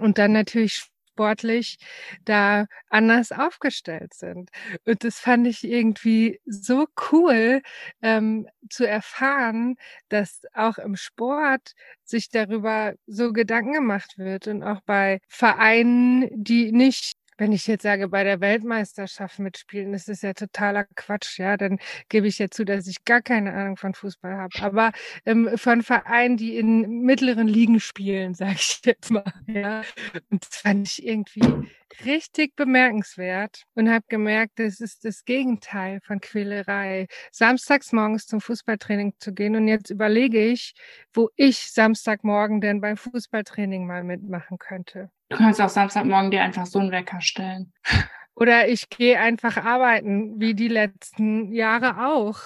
und 0.00 0.18
dann 0.18 0.32
natürlich 0.32 0.90
sportlich 1.16 1.78
da 2.24 2.66
anders 2.90 3.32
aufgestellt 3.32 4.12
sind. 4.14 4.50
Und 4.84 5.02
das 5.04 5.18
fand 5.18 5.46
ich 5.46 5.64
irgendwie 5.64 6.40
so 6.44 6.86
cool 7.10 7.62
ähm, 8.02 8.46
zu 8.68 8.86
erfahren, 8.86 9.76
dass 10.10 10.42
auch 10.54 10.76
im 10.78 10.96
Sport 10.96 11.72
sich 12.04 12.28
darüber 12.28 12.94
so 13.06 13.32
Gedanken 13.32 13.72
gemacht 13.72 14.18
wird 14.18 14.46
und 14.46 14.62
auch 14.62 14.80
bei 14.82 15.20
Vereinen, 15.28 16.28
die 16.32 16.70
nicht 16.72 17.16
wenn 17.38 17.52
ich 17.52 17.66
jetzt 17.66 17.82
sage, 17.82 18.08
bei 18.08 18.24
der 18.24 18.40
Weltmeisterschaft 18.40 19.38
mitspielen, 19.38 19.92
das 19.92 20.08
ist 20.08 20.22
ja 20.22 20.32
totaler 20.32 20.84
Quatsch, 20.94 21.38
ja, 21.38 21.56
dann 21.56 21.78
gebe 22.08 22.26
ich 22.26 22.38
ja 22.38 22.48
zu, 22.48 22.64
dass 22.64 22.86
ich 22.86 23.04
gar 23.04 23.22
keine 23.22 23.52
Ahnung 23.54 23.76
von 23.76 23.94
Fußball 23.94 24.36
habe. 24.36 24.62
Aber 24.62 24.92
ähm, 25.24 25.50
von 25.56 25.82
Vereinen, 25.82 26.36
die 26.36 26.56
in 26.56 27.02
mittleren 27.02 27.48
Ligen 27.48 27.80
spielen, 27.80 28.34
sage 28.34 28.56
ich 28.56 28.80
jetzt 28.84 29.10
mal, 29.10 29.24
ja. 29.46 29.82
Und 30.30 30.46
das 30.46 30.60
fand 30.60 30.88
ich 30.88 31.06
irgendwie 31.06 31.68
richtig 32.04 32.56
bemerkenswert 32.56 33.62
und 33.74 33.90
habe 33.90 34.04
gemerkt, 34.08 34.58
das 34.58 34.80
ist 34.80 35.04
das 35.04 35.24
Gegenteil 35.24 36.00
von 36.02 36.20
Quälerei. 36.20 37.06
Samstags 37.30 37.92
morgens 37.92 38.26
zum 38.26 38.40
Fußballtraining 38.40 39.14
zu 39.18 39.32
gehen 39.32 39.56
und 39.56 39.68
jetzt 39.68 39.90
überlege 39.90 40.44
ich, 40.44 40.74
wo 41.12 41.30
ich 41.36 41.72
Samstagmorgen 41.72 42.60
denn 42.60 42.80
beim 42.80 42.96
Fußballtraining 42.96 43.86
mal 43.86 44.04
mitmachen 44.04 44.58
könnte. 44.58 45.10
Du 45.28 45.36
kannst 45.36 45.60
auch 45.60 45.68
Samstagmorgen 45.68 46.30
dir 46.30 46.42
einfach 46.42 46.66
so 46.66 46.78
einen 46.78 46.92
Wecker 46.92 47.20
stellen. 47.20 47.72
Oder 48.34 48.68
ich 48.68 48.90
gehe 48.90 49.18
einfach 49.18 49.56
arbeiten, 49.56 50.38
wie 50.38 50.54
die 50.54 50.68
letzten 50.68 51.52
Jahre 51.52 52.06
auch. 52.06 52.38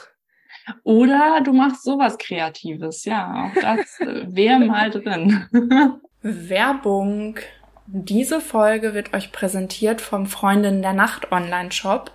Oder 0.84 1.40
du 1.42 1.52
machst 1.52 1.82
sowas 1.82 2.16
Kreatives, 2.16 3.04
ja. 3.04 3.46
Auch 3.46 3.60
das 3.60 3.99
wäre 4.00 4.60
mal 4.60 4.90
drin. 4.90 5.46
Werbung. 6.22 7.37
Diese 7.87 8.40
Folge 8.40 8.94
wird 8.94 9.14
euch 9.14 9.32
präsentiert 9.32 10.00
vom 10.00 10.26
Freundin 10.26 10.80
der 10.80 10.92
Nacht 10.92 11.32
Online-Shop. 11.32 12.12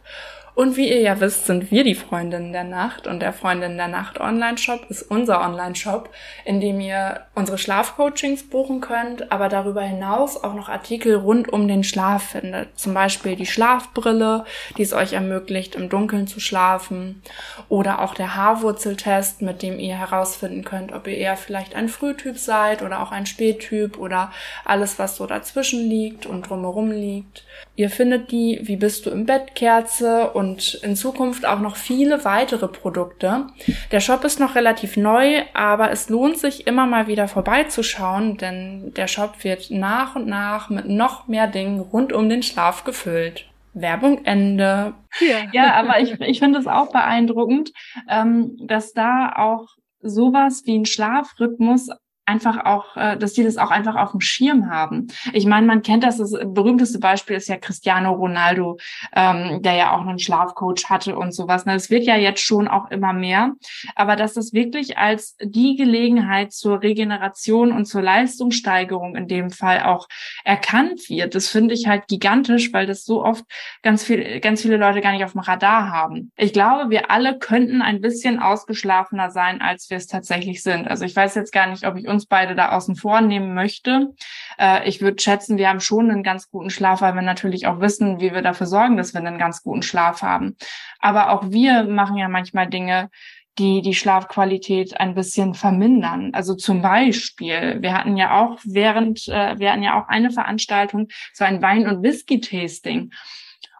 Und 0.55 0.77
wie 0.77 0.89
ihr 0.89 1.01
ja 1.01 1.19
wisst, 1.19 1.47
sind 1.47 1.69
wir 1.69 1.83
die 1.83 1.95
Freundinnen 1.95 2.53
der 2.53 2.63
Nacht 2.63 3.07
und 3.07 3.19
der 3.19 3.33
Freundin 3.33 3.75
der 3.75 3.89
Nacht 3.89 4.21
Online-Shop 4.21 4.85
ist 4.89 5.03
unser 5.03 5.41
Online-Shop, 5.41 6.09
in 6.45 6.61
dem 6.61 6.79
ihr 6.79 7.25
unsere 7.35 7.57
Schlafcoachings 7.57 8.43
buchen 8.43 8.79
könnt, 8.79 9.33
aber 9.33 9.49
darüber 9.49 9.81
hinaus 9.81 10.41
auch 10.41 10.53
noch 10.53 10.69
Artikel 10.69 11.15
rund 11.15 11.51
um 11.51 11.67
den 11.67 11.83
Schlaf 11.83 12.29
findet. 12.29 12.79
Zum 12.79 12.93
Beispiel 12.93 13.35
die 13.35 13.45
Schlafbrille, 13.45 14.45
die 14.77 14.83
es 14.83 14.93
euch 14.93 15.11
ermöglicht, 15.11 15.75
im 15.75 15.89
Dunkeln 15.89 16.25
zu 16.25 16.39
schlafen 16.39 17.21
oder 17.67 18.01
auch 18.01 18.13
der 18.13 18.37
Haarwurzeltest, 18.37 19.41
mit 19.41 19.61
dem 19.61 19.77
ihr 19.77 19.99
herausfinden 19.99 20.63
könnt, 20.63 20.93
ob 20.93 21.07
ihr 21.07 21.17
eher 21.17 21.35
vielleicht 21.35 21.75
ein 21.75 21.89
Frühtyp 21.89 22.37
seid 22.37 22.81
oder 22.81 23.01
auch 23.01 23.11
ein 23.11 23.25
Spättyp 23.25 23.97
oder 23.97 24.31
alles, 24.63 24.99
was 24.99 25.17
so 25.17 25.27
dazwischen 25.27 25.89
liegt 25.89 26.25
und 26.25 26.49
drumherum 26.49 26.91
liegt. 26.91 27.43
Ihr 27.77 27.89
findet 27.89 28.31
die 28.31 28.59
Wie 28.63 28.77
bist 28.77 29.05
du 29.05 29.09
im 29.09 29.25
Bett 29.25 29.53
Kerze 29.53 30.31
und 30.31 30.75
in 30.75 30.95
Zukunft 30.95 31.45
auch 31.45 31.59
noch 31.59 31.75
viele 31.75 32.23
weitere 32.23 32.67
Produkte. 32.67 33.47
Der 33.91 33.99
Shop 33.99 34.23
ist 34.23 34.39
noch 34.39 34.55
relativ 34.55 34.95
neu, 34.95 35.43
aber 35.53 35.91
es 35.91 36.09
lohnt 36.09 36.37
sich 36.37 36.67
immer 36.67 36.85
mal 36.85 37.07
wieder 37.07 37.27
vorbeizuschauen, 37.27 38.37
denn 38.37 38.93
der 38.95 39.07
Shop 39.07 39.43
wird 39.43 39.71
nach 39.71 40.15
und 40.15 40.27
nach 40.27 40.69
mit 40.69 40.87
noch 40.87 41.27
mehr 41.27 41.47
Dingen 41.47 41.81
rund 41.81 42.13
um 42.13 42.29
den 42.29 42.43
Schlaf 42.43 42.85
gefüllt. 42.85 43.45
Werbung 43.73 44.23
Ende. 44.23 44.93
Ja, 45.19 45.49
ja 45.51 45.73
aber 45.73 45.99
ich, 45.99 46.19
ich 46.21 46.39
finde 46.39 46.59
es 46.59 46.67
auch 46.67 46.91
beeindruckend, 46.91 47.71
ähm, 48.09 48.55
dass 48.61 48.93
da 48.93 49.33
auch 49.35 49.67
sowas 49.99 50.63
wie 50.65 50.79
ein 50.79 50.85
Schlafrhythmus 50.85 51.89
einfach 52.25 52.65
auch, 52.65 52.97
äh, 52.97 53.17
dass 53.17 53.33
die 53.33 53.43
das 53.43 53.57
auch 53.57 53.71
einfach 53.71 53.95
auf 53.95 54.11
dem 54.11 54.21
Schirm 54.21 54.69
haben. 54.69 55.07
Ich 55.33 55.45
meine, 55.45 55.67
man 55.67 55.81
kennt 55.81 56.03
das, 56.03 56.17
das 56.17 56.31
berühmteste 56.31 56.99
Beispiel 56.99 57.35
ist 57.35 57.47
ja 57.47 57.57
Cristiano 57.57 58.13
Ronaldo, 58.13 58.77
ähm, 59.13 59.61
der 59.61 59.73
ja 59.73 59.95
auch 59.95 60.01
einen 60.01 60.19
Schlafcoach 60.19 60.89
hatte 60.89 61.17
und 61.17 61.33
sowas. 61.33 61.65
Das 61.65 61.89
wird 61.89 62.03
ja 62.03 62.15
jetzt 62.15 62.41
schon 62.41 62.67
auch 62.67 62.89
immer 62.89 63.13
mehr. 63.13 63.53
Aber 63.95 64.15
dass 64.15 64.33
das 64.33 64.53
wirklich 64.53 64.97
als 64.97 65.35
die 65.41 65.75
Gelegenheit 65.75 66.51
zur 66.51 66.81
Regeneration 66.81 67.71
und 67.71 67.85
zur 67.85 68.01
Leistungssteigerung 68.01 69.15
in 69.15 69.27
dem 69.27 69.51
Fall 69.51 69.83
auch 69.83 70.07
erkannt 70.43 71.09
wird, 71.09 71.35
das 71.35 71.47
finde 71.47 71.73
ich 71.73 71.87
halt 71.87 72.07
gigantisch, 72.07 72.73
weil 72.73 72.87
das 72.87 73.03
so 73.05 73.23
oft 73.23 73.43
ganz 73.83 74.03
viel, 74.03 74.39
ganz 74.39 74.61
viele 74.61 74.77
Leute 74.77 75.01
gar 75.01 75.11
nicht 75.11 75.23
auf 75.23 75.33
dem 75.33 75.41
Radar 75.41 75.91
haben. 75.91 76.31
Ich 76.37 76.53
glaube, 76.53 76.89
wir 76.89 77.11
alle 77.11 77.37
könnten 77.37 77.81
ein 77.81 78.01
bisschen 78.01 78.39
ausgeschlafener 78.39 79.29
sein, 79.29 79.61
als 79.61 79.89
wir 79.89 79.97
es 79.97 80.07
tatsächlich 80.07 80.63
sind. 80.63 80.87
Also 80.87 81.05
ich 81.05 81.15
weiß 81.15 81.35
jetzt 81.35 81.51
gar 81.51 81.67
nicht, 81.67 81.85
ob 81.85 81.95
ich 81.95 82.07
uns 82.15 82.25
beide 82.25 82.55
da 82.55 82.71
außen 82.71 82.95
vor 82.95 83.21
nehmen 83.21 83.53
möchte. 83.53 84.13
Äh, 84.59 84.87
ich 84.89 85.01
würde 85.01 85.21
schätzen, 85.21 85.57
wir 85.57 85.69
haben 85.69 85.79
schon 85.79 86.09
einen 86.09 86.23
ganz 86.23 86.49
guten 86.49 86.69
Schlaf, 86.69 87.01
weil 87.01 87.13
wir 87.13 87.21
natürlich 87.21 87.67
auch 87.67 87.79
wissen, 87.79 88.19
wie 88.19 88.33
wir 88.33 88.41
dafür 88.41 88.67
sorgen, 88.67 88.97
dass 88.97 89.13
wir 89.13 89.21
einen 89.21 89.37
ganz 89.37 89.61
guten 89.61 89.83
Schlaf 89.83 90.21
haben. 90.21 90.55
Aber 90.99 91.29
auch 91.29 91.51
wir 91.51 91.83
machen 91.83 92.17
ja 92.17 92.27
manchmal 92.27 92.67
Dinge, 92.67 93.09
die 93.57 93.81
die 93.81 93.93
Schlafqualität 93.93 94.99
ein 94.99 95.15
bisschen 95.15 95.53
vermindern. 95.53 96.31
Also 96.33 96.55
zum 96.55 96.81
Beispiel, 96.81 97.77
wir 97.81 97.93
hatten 97.93 98.17
ja 98.17 98.41
auch 98.41 98.59
während, 98.65 99.27
äh, 99.27 99.57
wir 99.57 99.71
hatten 99.71 99.83
ja 99.83 100.01
auch 100.01 100.07
eine 100.09 100.31
Veranstaltung, 100.31 101.07
so 101.33 101.45
ein 101.45 101.61
Wein- 101.61 101.87
und 101.87 102.03
Whisky-Tasting. 102.03 103.11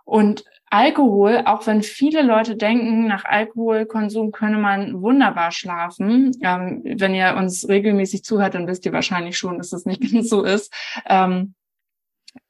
Und 0.06 0.46
Alkohol, 0.70 1.44
auch 1.46 1.68
wenn 1.68 1.84
viele 1.84 2.22
Leute 2.22 2.56
denken, 2.56 3.08
nach 3.08 3.24
Alkoholkonsum 3.24 4.32
könne 4.32 4.58
man 4.58 5.02
wunderbar 5.02 5.52
schlafen. 5.52 6.32
Ähm, 6.42 6.82
wenn 6.84 7.14
ihr 7.14 7.36
uns 7.38 7.68
regelmäßig 7.68 8.24
zuhört, 8.24 8.56
dann 8.56 8.68
wisst 8.68 8.86
ihr 8.86 8.94
wahrscheinlich 8.94 9.38
schon, 9.38 9.58
dass 9.58 9.70
das 9.70 9.86
nicht 9.86 10.02
ganz 10.12 10.30
so 10.30 10.44
ist. 10.44 10.74
Ähm, 11.06 11.54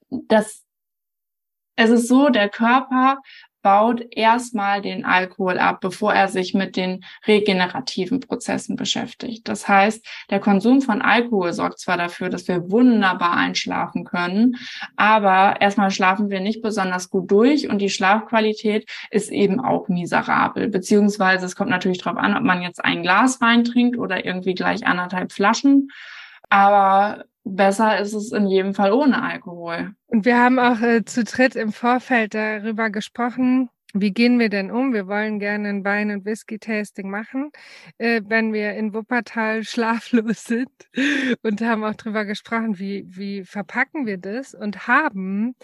das, 0.09 0.63
es 1.75 1.89
ist 1.89 2.07
so, 2.07 2.29
der 2.29 2.49
Körper 2.49 3.19
baut 3.65 4.05
erstmal 4.11 4.83
den 4.83 5.05
Alkohol 5.05 5.57
ab, 5.57 5.79
bevor 5.81 6.13
er 6.13 6.27
sich 6.27 6.53
mit 6.53 6.75
den 6.75 7.03
regenerativen 7.25 8.19
Prozessen 8.19 8.75
beschäftigt. 8.75 9.47
Das 9.47 9.67
heißt, 9.67 10.05
der 10.29 10.39
Konsum 10.39 10.83
von 10.83 11.01
Alkohol 11.01 11.51
sorgt 11.51 11.79
zwar 11.79 11.97
dafür, 11.97 12.29
dass 12.29 12.47
wir 12.47 12.69
wunderbar 12.69 13.35
einschlafen 13.35 14.03
können, 14.03 14.57
aber 14.97 15.59
erstmal 15.61 15.89
schlafen 15.89 16.29
wir 16.29 16.41
nicht 16.41 16.61
besonders 16.61 17.09
gut 17.09 17.31
durch 17.31 17.67
und 17.67 17.79
die 17.79 17.89
Schlafqualität 17.89 18.87
ist 19.09 19.31
eben 19.31 19.59
auch 19.59 19.87
miserabel. 19.87 20.67
Beziehungsweise 20.67 21.47
es 21.47 21.55
kommt 21.55 21.71
natürlich 21.71 22.03
darauf 22.03 22.19
an, 22.19 22.37
ob 22.37 22.43
man 22.43 22.61
jetzt 22.61 22.85
ein 22.85 23.01
Glas 23.01 23.41
Wein 23.41 23.63
trinkt 23.63 23.97
oder 23.97 24.23
irgendwie 24.23 24.53
gleich 24.53 24.85
anderthalb 24.85 25.31
Flaschen. 25.31 25.89
Aber 26.49 27.25
besser 27.43 27.99
ist 27.99 28.13
es 28.13 28.31
in 28.31 28.47
jedem 28.47 28.73
Fall 28.73 28.91
ohne 28.91 29.21
Alkohol. 29.21 29.95
Und 30.07 30.25
wir 30.25 30.37
haben 30.37 30.59
auch 30.59 30.81
äh, 30.81 31.05
zu 31.05 31.23
dritt 31.23 31.55
im 31.55 31.71
Vorfeld 31.71 32.33
darüber 32.33 32.89
gesprochen, 32.89 33.69
wie 33.97 34.11
gehen 34.11 34.39
wir 34.39 34.49
denn 34.49 34.71
um? 34.71 34.93
Wir 34.93 35.07
wollen 35.07 35.39
gerne 35.39 35.69
ein 35.69 35.85
Wein- 35.85 36.11
und 36.11 36.25
Whisky-Tasting 36.25 37.09
machen, 37.09 37.51
äh, 37.97 38.21
wenn 38.25 38.51
wir 38.51 38.73
in 38.73 38.93
Wuppertal 38.93 39.63
schlaflos 39.63 40.43
sind 40.43 40.69
und 41.43 41.61
haben 41.61 41.83
auch 41.85 41.95
darüber 41.95 42.25
gesprochen, 42.25 42.77
wie, 42.77 43.05
wie 43.07 43.45
verpacken 43.45 44.05
wir 44.05 44.17
das 44.17 44.53
und 44.53 44.87
haben 44.87 45.55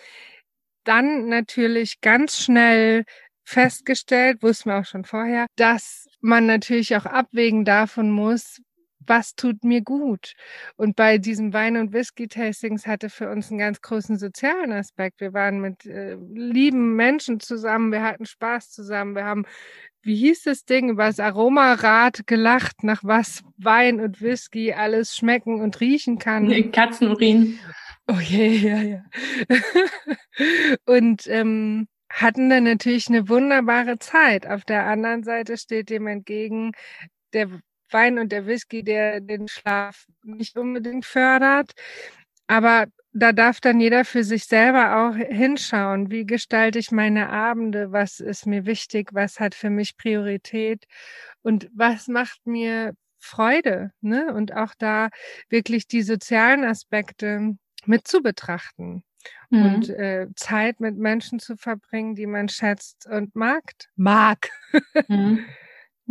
dann 0.85 1.27
natürlich 1.27 2.00
ganz 2.01 2.39
schnell 2.39 3.03
festgestellt, 3.43 4.41
wussten 4.41 4.69
wir 4.69 4.79
auch 4.79 4.85
schon 4.85 5.03
vorher, 5.03 5.47
dass 5.57 6.07
man 6.21 6.45
natürlich 6.45 6.95
auch 6.95 7.05
abwägen 7.05 7.65
davon 7.65 8.11
muss, 8.11 8.61
was 9.08 9.36
tut 9.36 9.63
mir 9.63 9.81
gut? 9.81 10.34
Und 10.75 10.96
bei 10.96 11.17
diesem 11.17 11.53
Wein- 11.53 11.77
und 11.77 11.93
Whisky-Tastings 11.93 12.88
hatte 12.88 13.10
für 13.10 13.29
uns 13.29 13.50
einen 13.50 13.60
ganz 13.60 13.81
großen 13.81 14.17
sozialen 14.17 14.72
Aspekt. 14.72 15.22
Wir 15.22 15.34
waren 15.34 15.60
mit 15.60 15.86
äh, 15.86 16.15
lieben 16.34 16.96
Menschen 16.96 17.39
zusammen, 17.39 17.91
wir 17.91 18.03
hatten 18.03 18.25
Spaß 18.25 18.72
zusammen, 18.72 19.15
wir 19.15 19.25
haben, 19.25 19.46
wie 20.01 20.15
hieß 20.15 20.43
das 20.43 20.65
Ding, 20.65 20.89
über 20.89 21.05
das 21.05 21.20
Aromarad 21.20 22.25
gelacht, 22.27 22.84
nach 22.84 23.03
was 23.03 23.43
Wein 23.58 24.00
und 24.00 24.22
Whisky 24.22 24.74
alles 24.74 25.15
schmecken 25.15 25.62
und 25.62 25.79
riechen 25.79 26.20
kann. 26.20 26.72
Katzenurin. 26.72 27.60
Oh 28.08 28.20
je, 28.20 28.48
ja, 28.48 28.81
ja. 28.81 29.03
und 30.86 31.27
ähm, 31.27 31.88
hatten 32.12 32.50
dann 32.50 32.65
natürlich 32.65 33.08
eine 33.08 33.29
wunderbare 33.29 34.00
Zeit. 34.00 34.48
Auf 34.48 34.65
der 34.65 34.86
anderen 34.86 35.24
Seite 35.24 35.58
steht 35.58 35.89
dem 35.89 36.08
entgegen, 36.08 36.72
der 37.34 37.50
Wein 37.93 38.19
und 38.19 38.31
der 38.31 38.45
Whisky, 38.45 38.83
der 38.83 39.21
den 39.21 39.48
Schlaf 39.48 40.05
nicht 40.24 40.57
unbedingt 40.57 41.05
fördert. 41.05 41.71
Aber 42.48 42.88
da 43.13 43.33
darf 43.33 43.60
dann 43.60 43.79
jeder 43.79 44.05
für 44.05 44.24
sich 44.24 44.45
selber 44.45 44.98
auch 44.98 45.15
hinschauen, 45.15 46.12
wie 46.12 46.25
gestalte 46.25 46.79
ich 46.79 46.91
meine 46.91 47.29
Abende, 47.29 47.91
was 47.91 48.19
ist 48.19 48.45
mir 48.45 48.65
wichtig, 48.65 49.10
was 49.13 49.39
hat 49.39 49.53
für 49.53 49.69
mich 49.69 49.98
Priorität 49.98 50.86
und 51.41 51.69
was 51.74 52.07
macht 52.07 52.45
mir 52.45 52.93
Freude, 53.19 53.91
ne? 54.01 54.33
Und 54.33 54.53
auch 54.55 54.74
da 54.77 55.10
wirklich 55.50 55.88
die 55.88 56.01
sozialen 56.01 56.63
Aspekte 56.63 57.55
mit 57.86 58.07
zu 58.07 58.21
betrachten. 58.21 59.03
mhm. 59.50 59.65
und 59.65 59.89
äh, 59.89 60.27
Zeit 60.36 60.79
mit 60.79 60.98
Menschen 60.98 61.39
zu 61.39 61.55
verbringen, 61.55 62.15
die 62.15 62.25
man 62.25 62.50
schätzt 62.50 63.05
und 63.07 63.36
mag. 63.36 63.63
Mag. 63.95 64.50
mhm. 65.07 65.45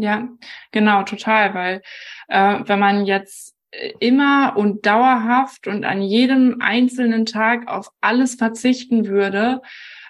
Ja, 0.00 0.28
genau, 0.72 1.02
total, 1.02 1.54
weil 1.54 1.82
äh, 2.28 2.60
wenn 2.66 2.78
man 2.78 3.06
jetzt 3.06 3.54
immer 4.00 4.56
und 4.56 4.84
dauerhaft 4.84 5.66
und 5.66 5.84
an 5.84 6.02
jedem 6.02 6.56
einzelnen 6.60 7.26
Tag 7.26 7.68
auf 7.68 7.90
alles 8.00 8.34
verzichten 8.34 9.06
würde, 9.06 9.62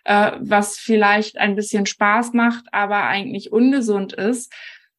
äh, 0.04 0.32
was 0.40 0.78
vielleicht 0.78 1.38
ein 1.38 1.56
bisschen 1.56 1.87
Spaß 1.87 2.32
macht, 2.32 2.66
aber 2.73 3.04
eigentlich 3.04 3.52
ungesund 3.52 4.12
ist, 4.12 4.52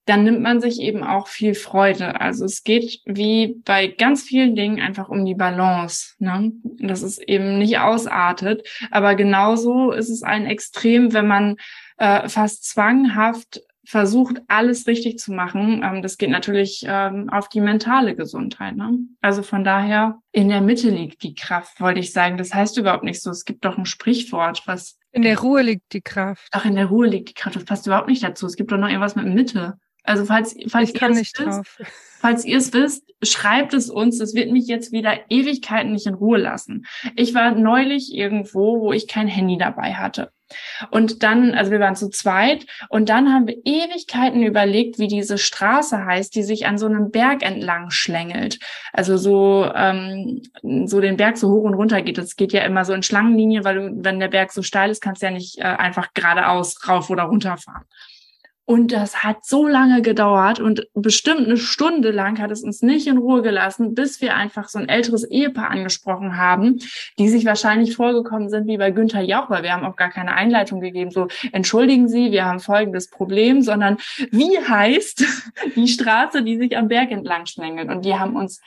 dann 0.05 0.24
nimmt 0.24 0.41
man 0.41 0.60
sich 0.60 0.81
eben 0.81 1.03
auch 1.03 1.27
viel 1.27 1.53
Freude. 1.53 2.19
Also 2.19 2.45
es 2.45 2.63
geht 2.63 3.01
wie 3.05 3.62
bei 3.65 3.88
ganz 3.88 4.24
vielen 4.24 4.55
Dingen 4.55 4.79
einfach 4.79 5.10
um 5.10 5.25
die 5.25 5.36
Balance, 5.36 6.15
ne? 6.19 6.51
dass 6.79 7.03
es 7.03 7.19
eben 7.19 7.60
nicht 7.60 7.79
ausartet. 7.79 8.67
Aber 8.89 9.15
genauso 9.15 9.91
ist 9.91 10.10
es 10.10 10.24
ein 10.24 10.48
Extrem, 10.48 11.13
wenn 11.13 11.27
man 11.27 11.57
äh, 11.98 12.27
fast 12.27 12.65
zwanghaft 12.65 13.62
versucht, 13.91 14.41
alles 14.48 14.88
richtig 14.88 15.19
zu 15.19 15.33
machen. 15.33 15.83
Ähm, 15.83 16.01
das 16.01 16.17
geht 16.17 16.29
natürlich 16.29 16.83
ähm, 16.88 17.29
auf 17.29 17.50
die 17.50 17.60
mentale 17.60 18.15
Gesundheit. 18.15 18.77
Ne? 18.77 19.00
Also 19.19 19.43
von 19.43 19.65
daher, 19.65 20.19
in 20.31 20.48
der 20.48 20.62
Mitte 20.62 20.89
liegt 20.89 21.24
die 21.24 21.36
Kraft, 21.36 21.81
wollte 21.81 22.00
ich 22.00 22.13
sagen. 22.13 22.38
Das 22.38 22.53
heißt 22.53 22.77
überhaupt 22.77 23.03
nicht 23.03 23.21
so. 23.21 23.29
Es 23.29 23.43
gibt 23.43 23.65
doch 23.65 23.77
ein 23.77 23.86
Sprichwort, 23.86 24.63
was. 24.65 24.98
In 25.12 25.24
der 25.24 25.38
Ruhe 25.39 25.62
liegt 25.62 25.91
die 25.91 26.01
Kraft. 26.01 26.48
Ach, 26.51 26.63
in 26.63 26.75
der 26.75 26.86
Ruhe 26.86 27.05
liegt 27.05 27.29
die 27.29 27.33
Kraft. 27.33 27.57
Das 27.57 27.65
passt 27.65 27.86
überhaupt 27.86 28.07
nicht 28.07 28.24
dazu. 28.24 28.45
Es 28.45 28.55
gibt 28.55 28.71
doch 28.71 28.77
noch 28.77 28.88
irgendwas 28.88 29.17
mit 29.17 29.25
Mitte. 29.25 29.77
Also 30.03 30.25
falls, 30.25 30.55
falls 30.67 30.93
kann 30.93 31.12
nicht 31.12 31.38
wisst. 31.38 31.83
Falls 32.19 32.45
ihr 32.45 32.57
es 32.57 32.71
wisst, 32.71 33.03
schreibt 33.21 33.74
es 33.74 33.89
uns. 33.89 34.19
Das 34.19 34.33
wird 34.33 34.51
mich 34.51 34.67
jetzt 34.67 34.93
wieder 34.93 35.19
Ewigkeiten 35.29 35.91
nicht 35.91 36.07
in 36.07 36.13
Ruhe 36.13 36.38
lassen. 36.38 36.86
Ich 37.17 37.33
war 37.33 37.51
neulich 37.51 38.13
irgendwo, 38.13 38.79
wo 38.79 38.93
ich 38.93 39.07
kein 39.07 39.27
Handy 39.27 39.57
dabei 39.57 39.95
hatte. 39.95 40.31
Und 40.89 41.24
dann, 41.24 41.53
also 41.53 41.72
wir 41.72 41.79
waren 41.79 41.96
zu 41.96 42.10
zweit 42.10 42.65
und 42.89 43.10
dann 43.10 43.34
haben 43.34 43.48
wir 43.48 43.58
Ewigkeiten 43.65 44.43
überlegt, 44.43 45.00
wie 45.00 45.08
diese 45.08 45.38
Straße 45.38 46.05
heißt, 46.05 46.34
die 46.36 46.43
sich 46.43 46.65
an 46.65 46.77
so 46.77 46.86
einem 46.86 47.12
Berg 47.12 47.43
entlang 47.43 47.89
schlängelt. 47.89 48.60
Also 48.93 49.17
so, 49.17 49.72
ähm, 49.75 50.41
so 50.86 51.01
den 51.01 51.17
Berg 51.17 51.38
so 51.38 51.50
hoch 51.50 51.63
und 51.63 51.74
runter 51.74 52.01
geht. 52.01 52.17
Das 52.17 52.36
geht 52.36 52.53
ja 52.53 52.63
immer 52.63 52.86
so 52.86 52.93
in 52.93 53.03
Schlangenlinie, 53.03 53.63
weil 53.63 53.75
du, 53.75 54.03
wenn 54.03 54.20
der 54.20 54.29
Berg 54.29 54.51
so 54.51 54.62
steil 54.62 54.89
ist, 54.89 55.01
kannst 55.01 55.22
du 55.22 55.27
ja 55.27 55.31
nicht 55.31 55.60
äh, 55.60 55.63
einfach 55.63 56.13
geradeaus 56.13 56.88
rauf 56.88 57.10
oder 57.10 57.24
runter 57.24 57.58
fahren. 57.58 57.86
Und 58.72 58.94
das 58.94 59.22
hat 59.22 59.44
so 59.44 59.68
lange 59.68 60.01
gedauert 60.01 60.62
und 60.62 60.88
bestimmt 60.94 61.46
eine 61.46 61.58
Stunde 61.58 62.10
lang 62.10 62.40
hat 62.40 62.51
es 62.51 62.63
uns 62.63 62.82
nicht 62.82 63.06
in 63.06 63.18
Ruhe 63.18 63.42
gelassen, 63.42 63.96
bis 63.96 64.22
wir 64.22 64.34
einfach 64.38 64.70
so 64.70 64.80
ein 64.80 64.88
älteres 64.88 65.25
Ehepaar 65.25 65.72
angesprochen 65.72 66.38
haben, 66.38 66.80
die 67.20 67.28
sich 67.28 67.44
wahrscheinlich 67.44 67.98
vorgekommen 67.98 68.48
sind 68.48 68.68
wie 68.68 68.78
bei 68.78 68.92
Günther 68.92 69.24
Jauch, 69.24 69.50
weil 69.50 69.63
wir 69.63 69.74
haben 69.74 69.84
auch 69.84 69.98
gar 69.98 70.10
keine 70.10 70.36
Einleitung 70.36 70.80
gegeben, 70.80 71.12
so 71.12 71.28
entschuldigen 71.51 72.08
Sie, 72.08 72.32
wir 72.32 72.46
haben 72.46 72.62
folgendes 72.62 73.10
Problem, 73.10 73.62
sondern 73.62 73.98
wie 74.32 74.58
heißt 74.58 75.25
die 75.75 75.90
Straße, 75.90 76.42
die 76.42 76.56
sich 76.56 76.78
am 76.78 76.88
Berg 76.88 77.12
entlang 77.12 77.48
schlängelt? 77.48 77.90
Und 77.90 78.06
die 78.06 78.16
haben 78.16 78.38
uns 78.38 78.62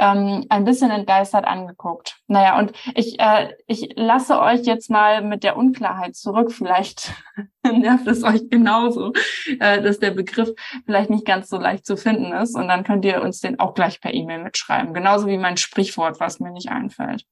ähm, 0.00 0.46
ein 0.48 0.64
bisschen 0.64 0.90
entgeistert 0.90 1.44
angeguckt. 1.44 2.16
Naja, 2.26 2.58
und 2.58 2.72
ich, 2.94 3.20
äh, 3.20 3.54
ich 3.66 3.90
lasse 3.96 4.40
euch 4.40 4.62
jetzt 4.62 4.90
mal 4.90 5.22
mit 5.22 5.44
der 5.44 5.56
Unklarheit 5.56 6.16
zurück. 6.16 6.52
Vielleicht 6.52 7.12
nervt 7.62 8.06
es 8.06 8.24
euch 8.24 8.48
genauso, 8.48 9.12
äh, 9.60 9.82
dass 9.82 9.98
der 9.98 10.12
Begriff 10.12 10.50
vielleicht 10.86 11.10
nicht 11.10 11.26
ganz 11.26 11.50
so 11.50 11.58
leicht 11.58 11.84
zu 11.84 11.96
finden 11.96 12.32
ist. 12.32 12.56
Und 12.56 12.68
dann 12.68 12.82
könnt 12.82 13.04
ihr 13.04 13.22
uns 13.22 13.40
den 13.40 13.60
auch 13.60 13.74
gleich 13.74 14.00
per 14.00 14.14
E-Mail 14.14 14.42
mitschreiben. 14.42 14.94
Genauso 14.94 15.26
wie 15.26 15.38
mein 15.38 15.58
Sprichwort, 15.58 16.18
was 16.18 16.40
mir 16.40 16.50
nicht 16.50 16.70
einfällt. 16.70 17.26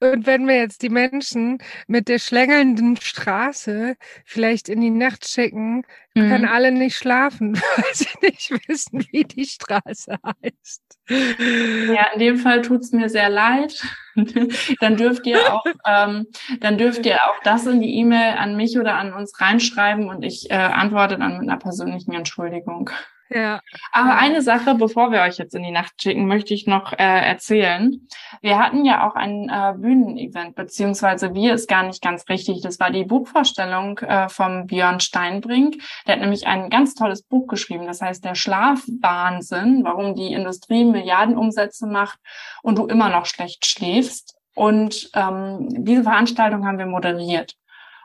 Und 0.00 0.26
wenn 0.26 0.46
wir 0.46 0.56
jetzt 0.56 0.82
die 0.82 0.88
Menschen 0.88 1.58
mit 1.86 2.08
der 2.08 2.18
schlängelnden 2.18 2.96
Straße 2.96 3.96
vielleicht 4.24 4.68
in 4.68 4.80
die 4.80 4.90
Nacht 4.90 5.28
schicken, 5.28 5.84
mhm. 6.14 6.28
können 6.28 6.44
alle 6.46 6.72
nicht 6.72 6.96
schlafen, 6.96 7.54
weil 7.76 7.94
sie 7.94 8.08
nicht 8.20 8.68
wissen, 8.68 9.06
wie 9.10 9.24
die 9.24 9.46
Straße 9.46 10.16
heißt. 10.24 10.82
Ja, 11.08 12.06
in 12.14 12.20
dem 12.20 12.38
Fall 12.38 12.62
tut's 12.62 12.92
mir 12.92 13.08
sehr 13.08 13.28
leid. 13.28 13.82
dann 14.80 14.96
dürft 14.96 15.26
ihr 15.26 15.52
auch, 15.52 15.64
ähm, 15.86 16.26
dann 16.60 16.78
dürft 16.78 17.06
ihr 17.06 17.16
auch 17.16 17.42
das 17.44 17.66
in 17.66 17.80
die 17.80 17.94
E-Mail 17.96 18.36
an 18.36 18.56
mich 18.56 18.78
oder 18.78 18.96
an 18.96 19.12
uns 19.12 19.40
reinschreiben 19.40 20.08
und 20.08 20.22
ich 20.22 20.50
äh, 20.50 20.54
antworte 20.54 21.18
dann 21.18 21.38
mit 21.38 21.48
einer 21.48 21.58
persönlichen 21.58 22.12
Entschuldigung. 22.12 22.90
Ja. 23.34 23.60
Aber 23.92 24.16
eine 24.16 24.42
Sache, 24.42 24.74
bevor 24.74 25.10
wir 25.10 25.22
euch 25.22 25.38
jetzt 25.38 25.54
in 25.54 25.62
die 25.62 25.70
Nacht 25.70 26.00
schicken, 26.00 26.26
möchte 26.26 26.54
ich 26.54 26.66
noch 26.66 26.92
äh, 26.92 26.96
erzählen. 26.98 28.06
Wir 28.40 28.58
hatten 28.58 28.84
ja 28.84 29.08
auch 29.08 29.14
ein 29.14 29.48
äh, 29.48 29.74
Bühnenevent, 29.76 30.54
beziehungsweise 30.54 31.34
wir 31.34 31.54
ist 31.54 31.68
gar 31.68 31.82
nicht 31.82 32.02
ganz 32.02 32.28
richtig. 32.28 32.60
Das 32.62 32.78
war 32.80 32.90
die 32.90 33.04
Buchvorstellung 33.04 33.98
äh, 33.98 34.28
vom 34.28 34.66
Björn 34.66 35.00
Steinbrink. 35.00 35.76
Der 36.06 36.14
hat 36.14 36.20
nämlich 36.20 36.46
ein 36.46 36.70
ganz 36.70 36.94
tolles 36.94 37.22
Buch 37.22 37.46
geschrieben. 37.46 37.86
Das 37.86 38.02
heißt, 38.02 38.24
der 38.24 38.34
Schlafwahnsinn, 38.34 39.82
warum 39.84 40.14
die 40.14 40.32
Industrie 40.32 40.84
Milliardenumsätze 40.84 41.86
macht 41.86 42.18
und 42.62 42.78
du 42.78 42.86
immer 42.86 43.08
noch 43.08 43.26
schlecht 43.26 43.66
schläfst. 43.66 44.36
Und 44.54 45.10
ähm, 45.14 45.68
diese 45.70 46.02
Veranstaltung 46.02 46.66
haben 46.66 46.78
wir 46.78 46.86
moderiert. 46.86 47.54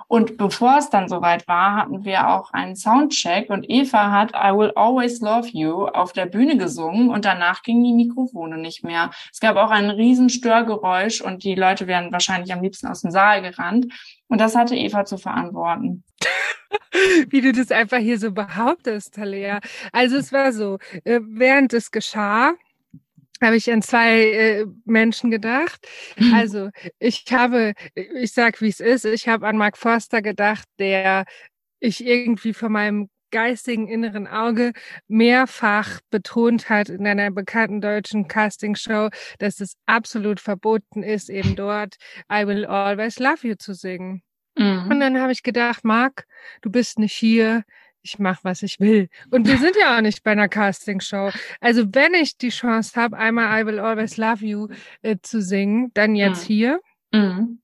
Und 0.08 0.38
bevor 0.38 0.78
es 0.78 0.90
dann 0.90 1.10
soweit 1.10 1.48
war, 1.48 1.76
hatten 1.76 2.06
wir 2.06 2.30
auch 2.30 2.54
einen 2.54 2.76
Soundcheck 2.76 3.50
und 3.50 3.66
Eva 3.70 4.12
hat 4.12 4.32
I 4.32 4.56
Will 4.56 4.72
Always 4.76 5.20
Love 5.20 5.50
You 5.52 5.88
auf 5.88 6.14
der 6.14 6.26
Bühne 6.26 6.58
gesungen 6.58 7.10
und 7.10 7.26
danach 7.26 7.62
gingen 7.62 7.84
die 7.84 7.94
Mikrofone 7.94 8.58
nicht 8.58 8.84
mehr. 8.84 9.12
Es 9.32 9.42
gab 9.42 9.58
auch 9.58 9.70
ein 9.70 9.90
riesen 9.90 10.30
Störgeräusch 10.30 11.22
und 11.22 11.44
die 11.44 11.56
Leute 11.56 11.88
wären 11.88 12.12
wahrscheinlich 12.12 12.54
am 12.54 12.62
liebsten 12.62 12.88
aus 12.88 13.02
dem 13.02 13.12
Saal 13.12 13.42
gerannt. 13.42 13.92
Und 14.30 14.40
das 14.40 14.56
hatte 14.56 14.76
Eva 14.76 15.04
zu 15.04 15.18
verantworten. 15.18 16.04
Wie 17.30 17.42
du 17.42 17.52
das 17.52 17.72
einfach 17.72 17.98
hier 17.98 18.18
so 18.18 18.32
behauptest, 18.32 19.16
Talia. 19.16 19.60
Also 19.92 20.18
es 20.18 20.32
war 20.32 20.54
so, 20.54 20.78
äh, 21.04 21.20
während 21.22 21.74
es 21.74 21.92
geschah, 21.92 22.54
habe 23.42 23.56
ich 23.56 23.72
an 23.72 23.82
zwei 23.82 24.22
äh, 24.32 24.66
Menschen 24.86 25.32
gedacht. 25.32 25.88
Mhm. 26.18 26.34
Also 26.34 26.70
ich 27.00 27.26
habe, 27.32 27.74
ich 27.96 28.34
sag 28.34 28.62
wie 28.62 28.70
es 28.70 28.80
ist, 28.80 29.06
ich 29.06 29.28
habe 29.28 29.48
an 29.48 29.58
Mark 29.58 29.78
Forster 29.78 30.22
gedacht, 30.22 30.66
der 30.80 31.26
ich 31.80 32.06
irgendwie 32.06 32.54
von 32.54 32.72
meinem 32.72 33.10
geistigen 33.32 33.88
inneren 33.88 34.28
Auge 34.28 34.72
mehrfach 35.08 36.00
betont 36.10 36.70
hat 36.70 36.90
in 36.90 37.06
einer 37.06 37.32
bekannten 37.32 37.82
deutschen 37.82 38.28
Castingshow, 38.28 39.10
dass 39.40 39.60
es 39.60 39.76
absolut 39.86 40.40
verboten 40.40 41.04
ist, 41.04 41.30
eben 41.30 41.56
dort 41.56 41.96
I 42.32 42.48
Will 42.48 42.66
Always 42.66 43.20
Love 43.20 43.48
You 43.48 43.56
zu 43.56 43.74
singen. 43.74 44.24
Mhm. 44.58 44.88
Und 44.90 45.00
dann 45.00 45.20
habe 45.20 45.32
ich 45.32 45.44
gedacht, 45.44 45.84
Mark, 45.84 46.26
du 46.62 46.72
bist 46.72 47.00
nicht 47.00 47.14
hier, 47.14 47.64
ich 48.08 48.20
mache, 48.20 48.40
was 48.44 48.64
ich 48.64 48.80
will. 48.80 49.10
Und 49.30 49.48
wir 49.48 49.58
sind 49.58 49.76
ja 49.80 49.98
auch 49.98 50.02
nicht 50.02 50.24
bei 50.24 50.32
einer 50.32 50.48
Castingshow. 50.48 51.32
Also 51.60 51.84
wenn 51.94 52.14
ich 52.14 52.38
die 52.38 52.50
Chance 52.50 53.00
habe, 53.00 53.18
einmal 53.18 53.62
I 53.62 53.66
Will 53.66 53.80
Always 53.80 54.18
Love 54.18 54.46
You 54.46 54.68
äh, 55.02 55.18
zu 55.22 55.42
singen, 55.42 55.92
dann 55.94 56.16
jetzt 56.16 56.44
mhm. 56.44 56.54
hier. 56.54 56.82
Mhm. 57.12 57.60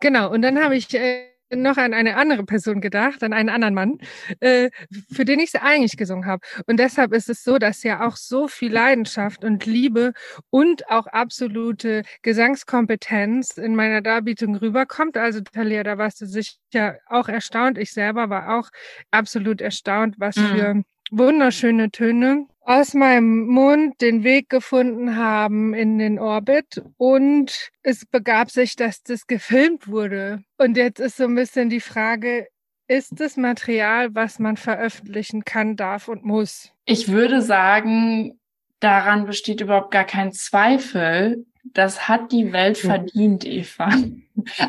Genau, 0.00 0.30
und 0.30 0.42
dann 0.42 0.62
habe 0.62 0.76
ich 0.76 0.92
äh, 0.94 1.31
noch 1.56 1.76
an 1.76 1.92
eine 1.92 2.16
andere 2.16 2.44
Person 2.44 2.80
gedacht, 2.80 3.22
an 3.22 3.32
einen 3.32 3.48
anderen 3.48 3.74
Mann, 3.74 3.98
äh, 4.40 4.70
für 5.12 5.24
den 5.24 5.40
ich 5.40 5.50
sie 5.50 5.60
eigentlich 5.60 5.96
gesungen 5.96 6.26
habe. 6.26 6.46
Und 6.66 6.78
deshalb 6.78 7.12
ist 7.12 7.28
es 7.28 7.44
so, 7.44 7.58
dass 7.58 7.82
ja 7.82 8.06
auch 8.06 8.16
so 8.16 8.48
viel 8.48 8.72
Leidenschaft 8.72 9.44
und 9.44 9.66
Liebe 9.66 10.12
und 10.50 10.88
auch 10.90 11.06
absolute 11.06 12.02
Gesangskompetenz 12.22 13.58
in 13.58 13.74
meiner 13.74 14.00
Darbietung 14.00 14.56
rüberkommt. 14.56 15.16
Also 15.16 15.40
Talia, 15.40 15.82
da 15.82 15.98
warst 15.98 16.20
du 16.20 16.26
sicher 16.26 16.98
auch 17.06 17.28
erstaunt. 17.28 17.78
Ich 17.78 17.92
selber 17.92 18.30
war 18.30 18.58
auch 18.58 18.70
absolut 19.10 19.60
erstaunt, 19.60 20.16
was 20.18 20.36
mhm. 20.36 20.46
für 20.48 20.82
wunderschöne 21.10 21.90
Töne 21.90 22.46
aus 22.64 22.94
meinem 22.94 23.46
Mund 23.46 24.00
den 24.00 24.24
Weg 24.24 24.48
gefunden 24.48 25.16
haben 25.16 25.74
in 25.74 25.98
den 25.98 26.18
Orbit 26.18 26.82
und 26.96 27.70
es 27.82 28.06
begab 28.06 28.50
sich, 28.50 28.76
dass 28.76 29.02
das 29.02 29.26
gefilmt 29.26 29.88
wurde. 29.88 30.42
Und 30.58 30.76
jetzt 30.76 31.00
ist 31.00 31.16
so 31.16 31.24
ein 31.24 31.34
bisschen 31.34 31.70
die 31.70 31.80
Frage, 31.80 32.46
ist 32.88 33.20
das 33.20 33.36
Material, 33.36 34.14
was 34.14 34.38
man 34.38 34.56
veröffentlichen 34.56 35.44
kann, 35.44 35.76
darf 35.76 36.08
und 36.08 36.24
muss? 36.24 36.72
Ich 36.84 37.08
würde 37.08 37.42
sagen, 37.42 38.38
daran 38.80 39.26
besteht 39.26 39.60
überhaupt 39.60 39.90
gar 39.90 40.04
kein 40.04 40.32
Zweifel. 40.32 41.46
Das 41.64 42.08
hat 42.08 42.32
die 42.32 42.52
Welt 42.52 42.78
verdient, 42.78 43.44
Eva. 43.44 43.90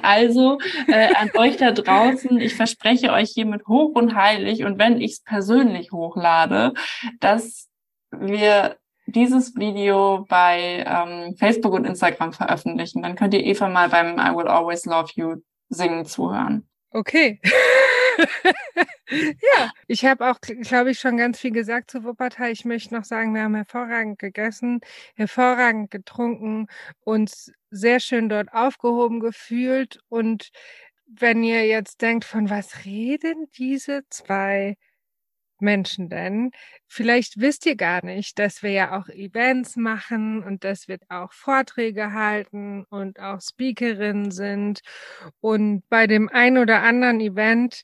Also 0.01 0.59
äh, 0.87 1.13
an 1.15 1.31
euch 1.37 1.55
da 1.55 1.71
draußen, 1.71 2.37
ich 2.37 2.53
verspreche 2.53 3.13
euch 3.13 3.29
hiermit 3.29 3.65
hoch 3.65 3.95
und 3.95 4.13
heilig 4.13 4.65
und 4.65 4.77
wenn 4.77 4.99
ich 4.99 5.13
es 5.13 5.19
persönlich 5.21 5.93
hochlade, 5.93 6.73
dass 7.21 7.69
wir 8.19 8.77
dieses 9.05 9.55
Video 9.55 10.25
bei 10.29 10.83
ähm, 10.87 11.35
Facebook 11.37 11.73
und 11.73 11.85
Instagram 11.85 12.33
veröffentlichen. 12.33 13.01
Dann 13.01 13.15
könnt 13.15 13.33
ihr 13.33 13.43
Eva 13.43 13.67
mal 13.67 13.89
beim 13.89 14.17
I 14.17 14.35
Will 14.35 14.47
Always 14.47 14.85
Love 14.85 15.11
You 15.15 15.35
singen 15.69 16.05
zuhören. 16.05 16.67
Okay. 16.91 17.39
ja, 19.09 19.71
ich 19.87 20.05
habe 20.05 20.29
auch, 20.29 20.39
glaube 20.39 20.91
ich, 20.91 20.99
schon 20.99 21.17
ganz 21.17 21.39
viel 21.39 21.51
gesagt 21.51 21.91
zu 21.91 22.03
Wuppertal. 22.03 22.51
Ich 22.51 22.65
möchte 22.65 22.93
noch 22.93 23.03
sagen, 23.03 23.33
wir 23.33 23.41
haben 23.41 23.55
hervorragend 23.55 24.19
gegessen, 24.19 24.79
hervorragend 25.15 25.91
getrunken, 25.91 26.67
uns 27.01 27.51
sehr 27.71 27.99
schön 27.99 28.29
dort 28.29 28.53
aufgehoben 28.53 29.19
gefühlt. 29.19 29.99
Und 30.09 30.51
wenn 31.07 31.43
ihr 31.43 31.65
jetzt 31.65 32.01
denkt, 32.01 32.25
von 32.25 32.49
was 32.49 32.85
reden 32.85 33.47
diese 33.57 34.03
zwei 34.09 34.77
Menschen 35.63 36.09
denn? 36.09 36.51
Vielleicht 36.87 37.39
wisst 37.39 37.65
ihr 37.65 37.75
gar 37.75 38.05
nicht, 38.05 38.37
dass 38.37 38.61
wir 38.61 38.71
ja 38.71 38.99
auch 38.99 39.09
Events 39.09 39.75
machen 39.75 40.43
und 40.43 40.63
dass 40.63 40.87
wir 40.87 40.99
auch 41.09 41.33
Vorträge 41.33 42.13
halten 42.13 42.85
und 42.89 43.19
auch 43.19 43.41
Speakerinnen 43.41 44.29
sind 44.29 44.81
und 45.41 45.83
bei 45.89 46.05
dem 46.05 46.29
ein 46.29 46.59
oder 46.59 46.83
anderen 46.83 47.19
Event 47.19 47.83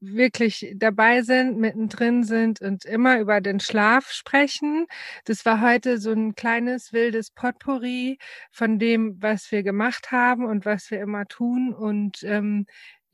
wirklich 0.00 0.72
dabei 0.76 1.22
sind, 1.22 1.58
mittendrin 1.58 2.24
sind 2.24 2.60
und 2.60 2.84
immer 2.84 3.18
über 3.20 3.40
den 3.40 3.60
Schlaf 3.60 4.10
sprechen. 4.10 4.86
Das 5.24 5.44
war 5.44 5.60
heute 5.60 5.98
so 5.98 6.12
ein 6.12 6.34
kleines 6.34 6.92
wildes 6.92 7.30
Potpourri 7.30 8.18
von 8.50 8.78
dem, 8.78 9.16
was 9.20 9.50
wir 9.50 9.62
gemacht 9.62 10.12
haben 10.12 10.44
und 10.44 10.64
was 10.66 10.90
wir 10.90 11.00
immer 11.00 11.26
tun. 11.26 11.74
Und 11.74 12.22
ähm, 12.24 12.66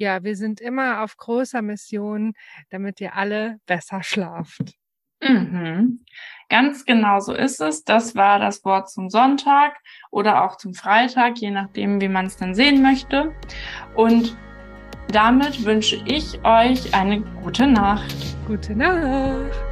ja, 0.02 0.24
wir 0.24 0.36
sind 0.36 0.60
immer 0.60 1.02
auf 1.02 1.16
großer 1.16 1.62
Mission, 1.62 2.34
damit 2.70 3.00
ihr 3.00 3.14
alle 3.14 3.58
besser 3.66 4.02
schlaft. 4.02 4.74
Mhm. 5.22 6.04
Ganz 6.48 6.84
genau 6.84 7.20
so 7.20 7.32
ist 7.32 7.60
es. 7.60 7.84
Das 7.84 8.16
war 8.16 8.40
das 8.40 8.64
Wort 8.64 8.90
zum 8.90 9.08
Sonntag 9.08 9.76
oder 10.10 10.44
auch 10.44 10.56
zum 10.56 10.74
Freitag, 10.74 11.38
je 11.38 11.52
nachdem, 11.52 12.00
wie 12.00 12.08
man 12.08 12.26
es 12.26 12.36
dann 12.36 12.56
sehen 12.56 12.82
möchte. 12.82 13.32
Und 13.94 14.36
damit 15.12 15.64
wünsche 15.64 16.02
ich 16.04 16.44
euch 16.44 16.92
eine 16.94 17.20
gute 17.40 17.68
Nacht. 17.68 18.16
Gute 18.48 18.74
Nacht. 18.74 19.71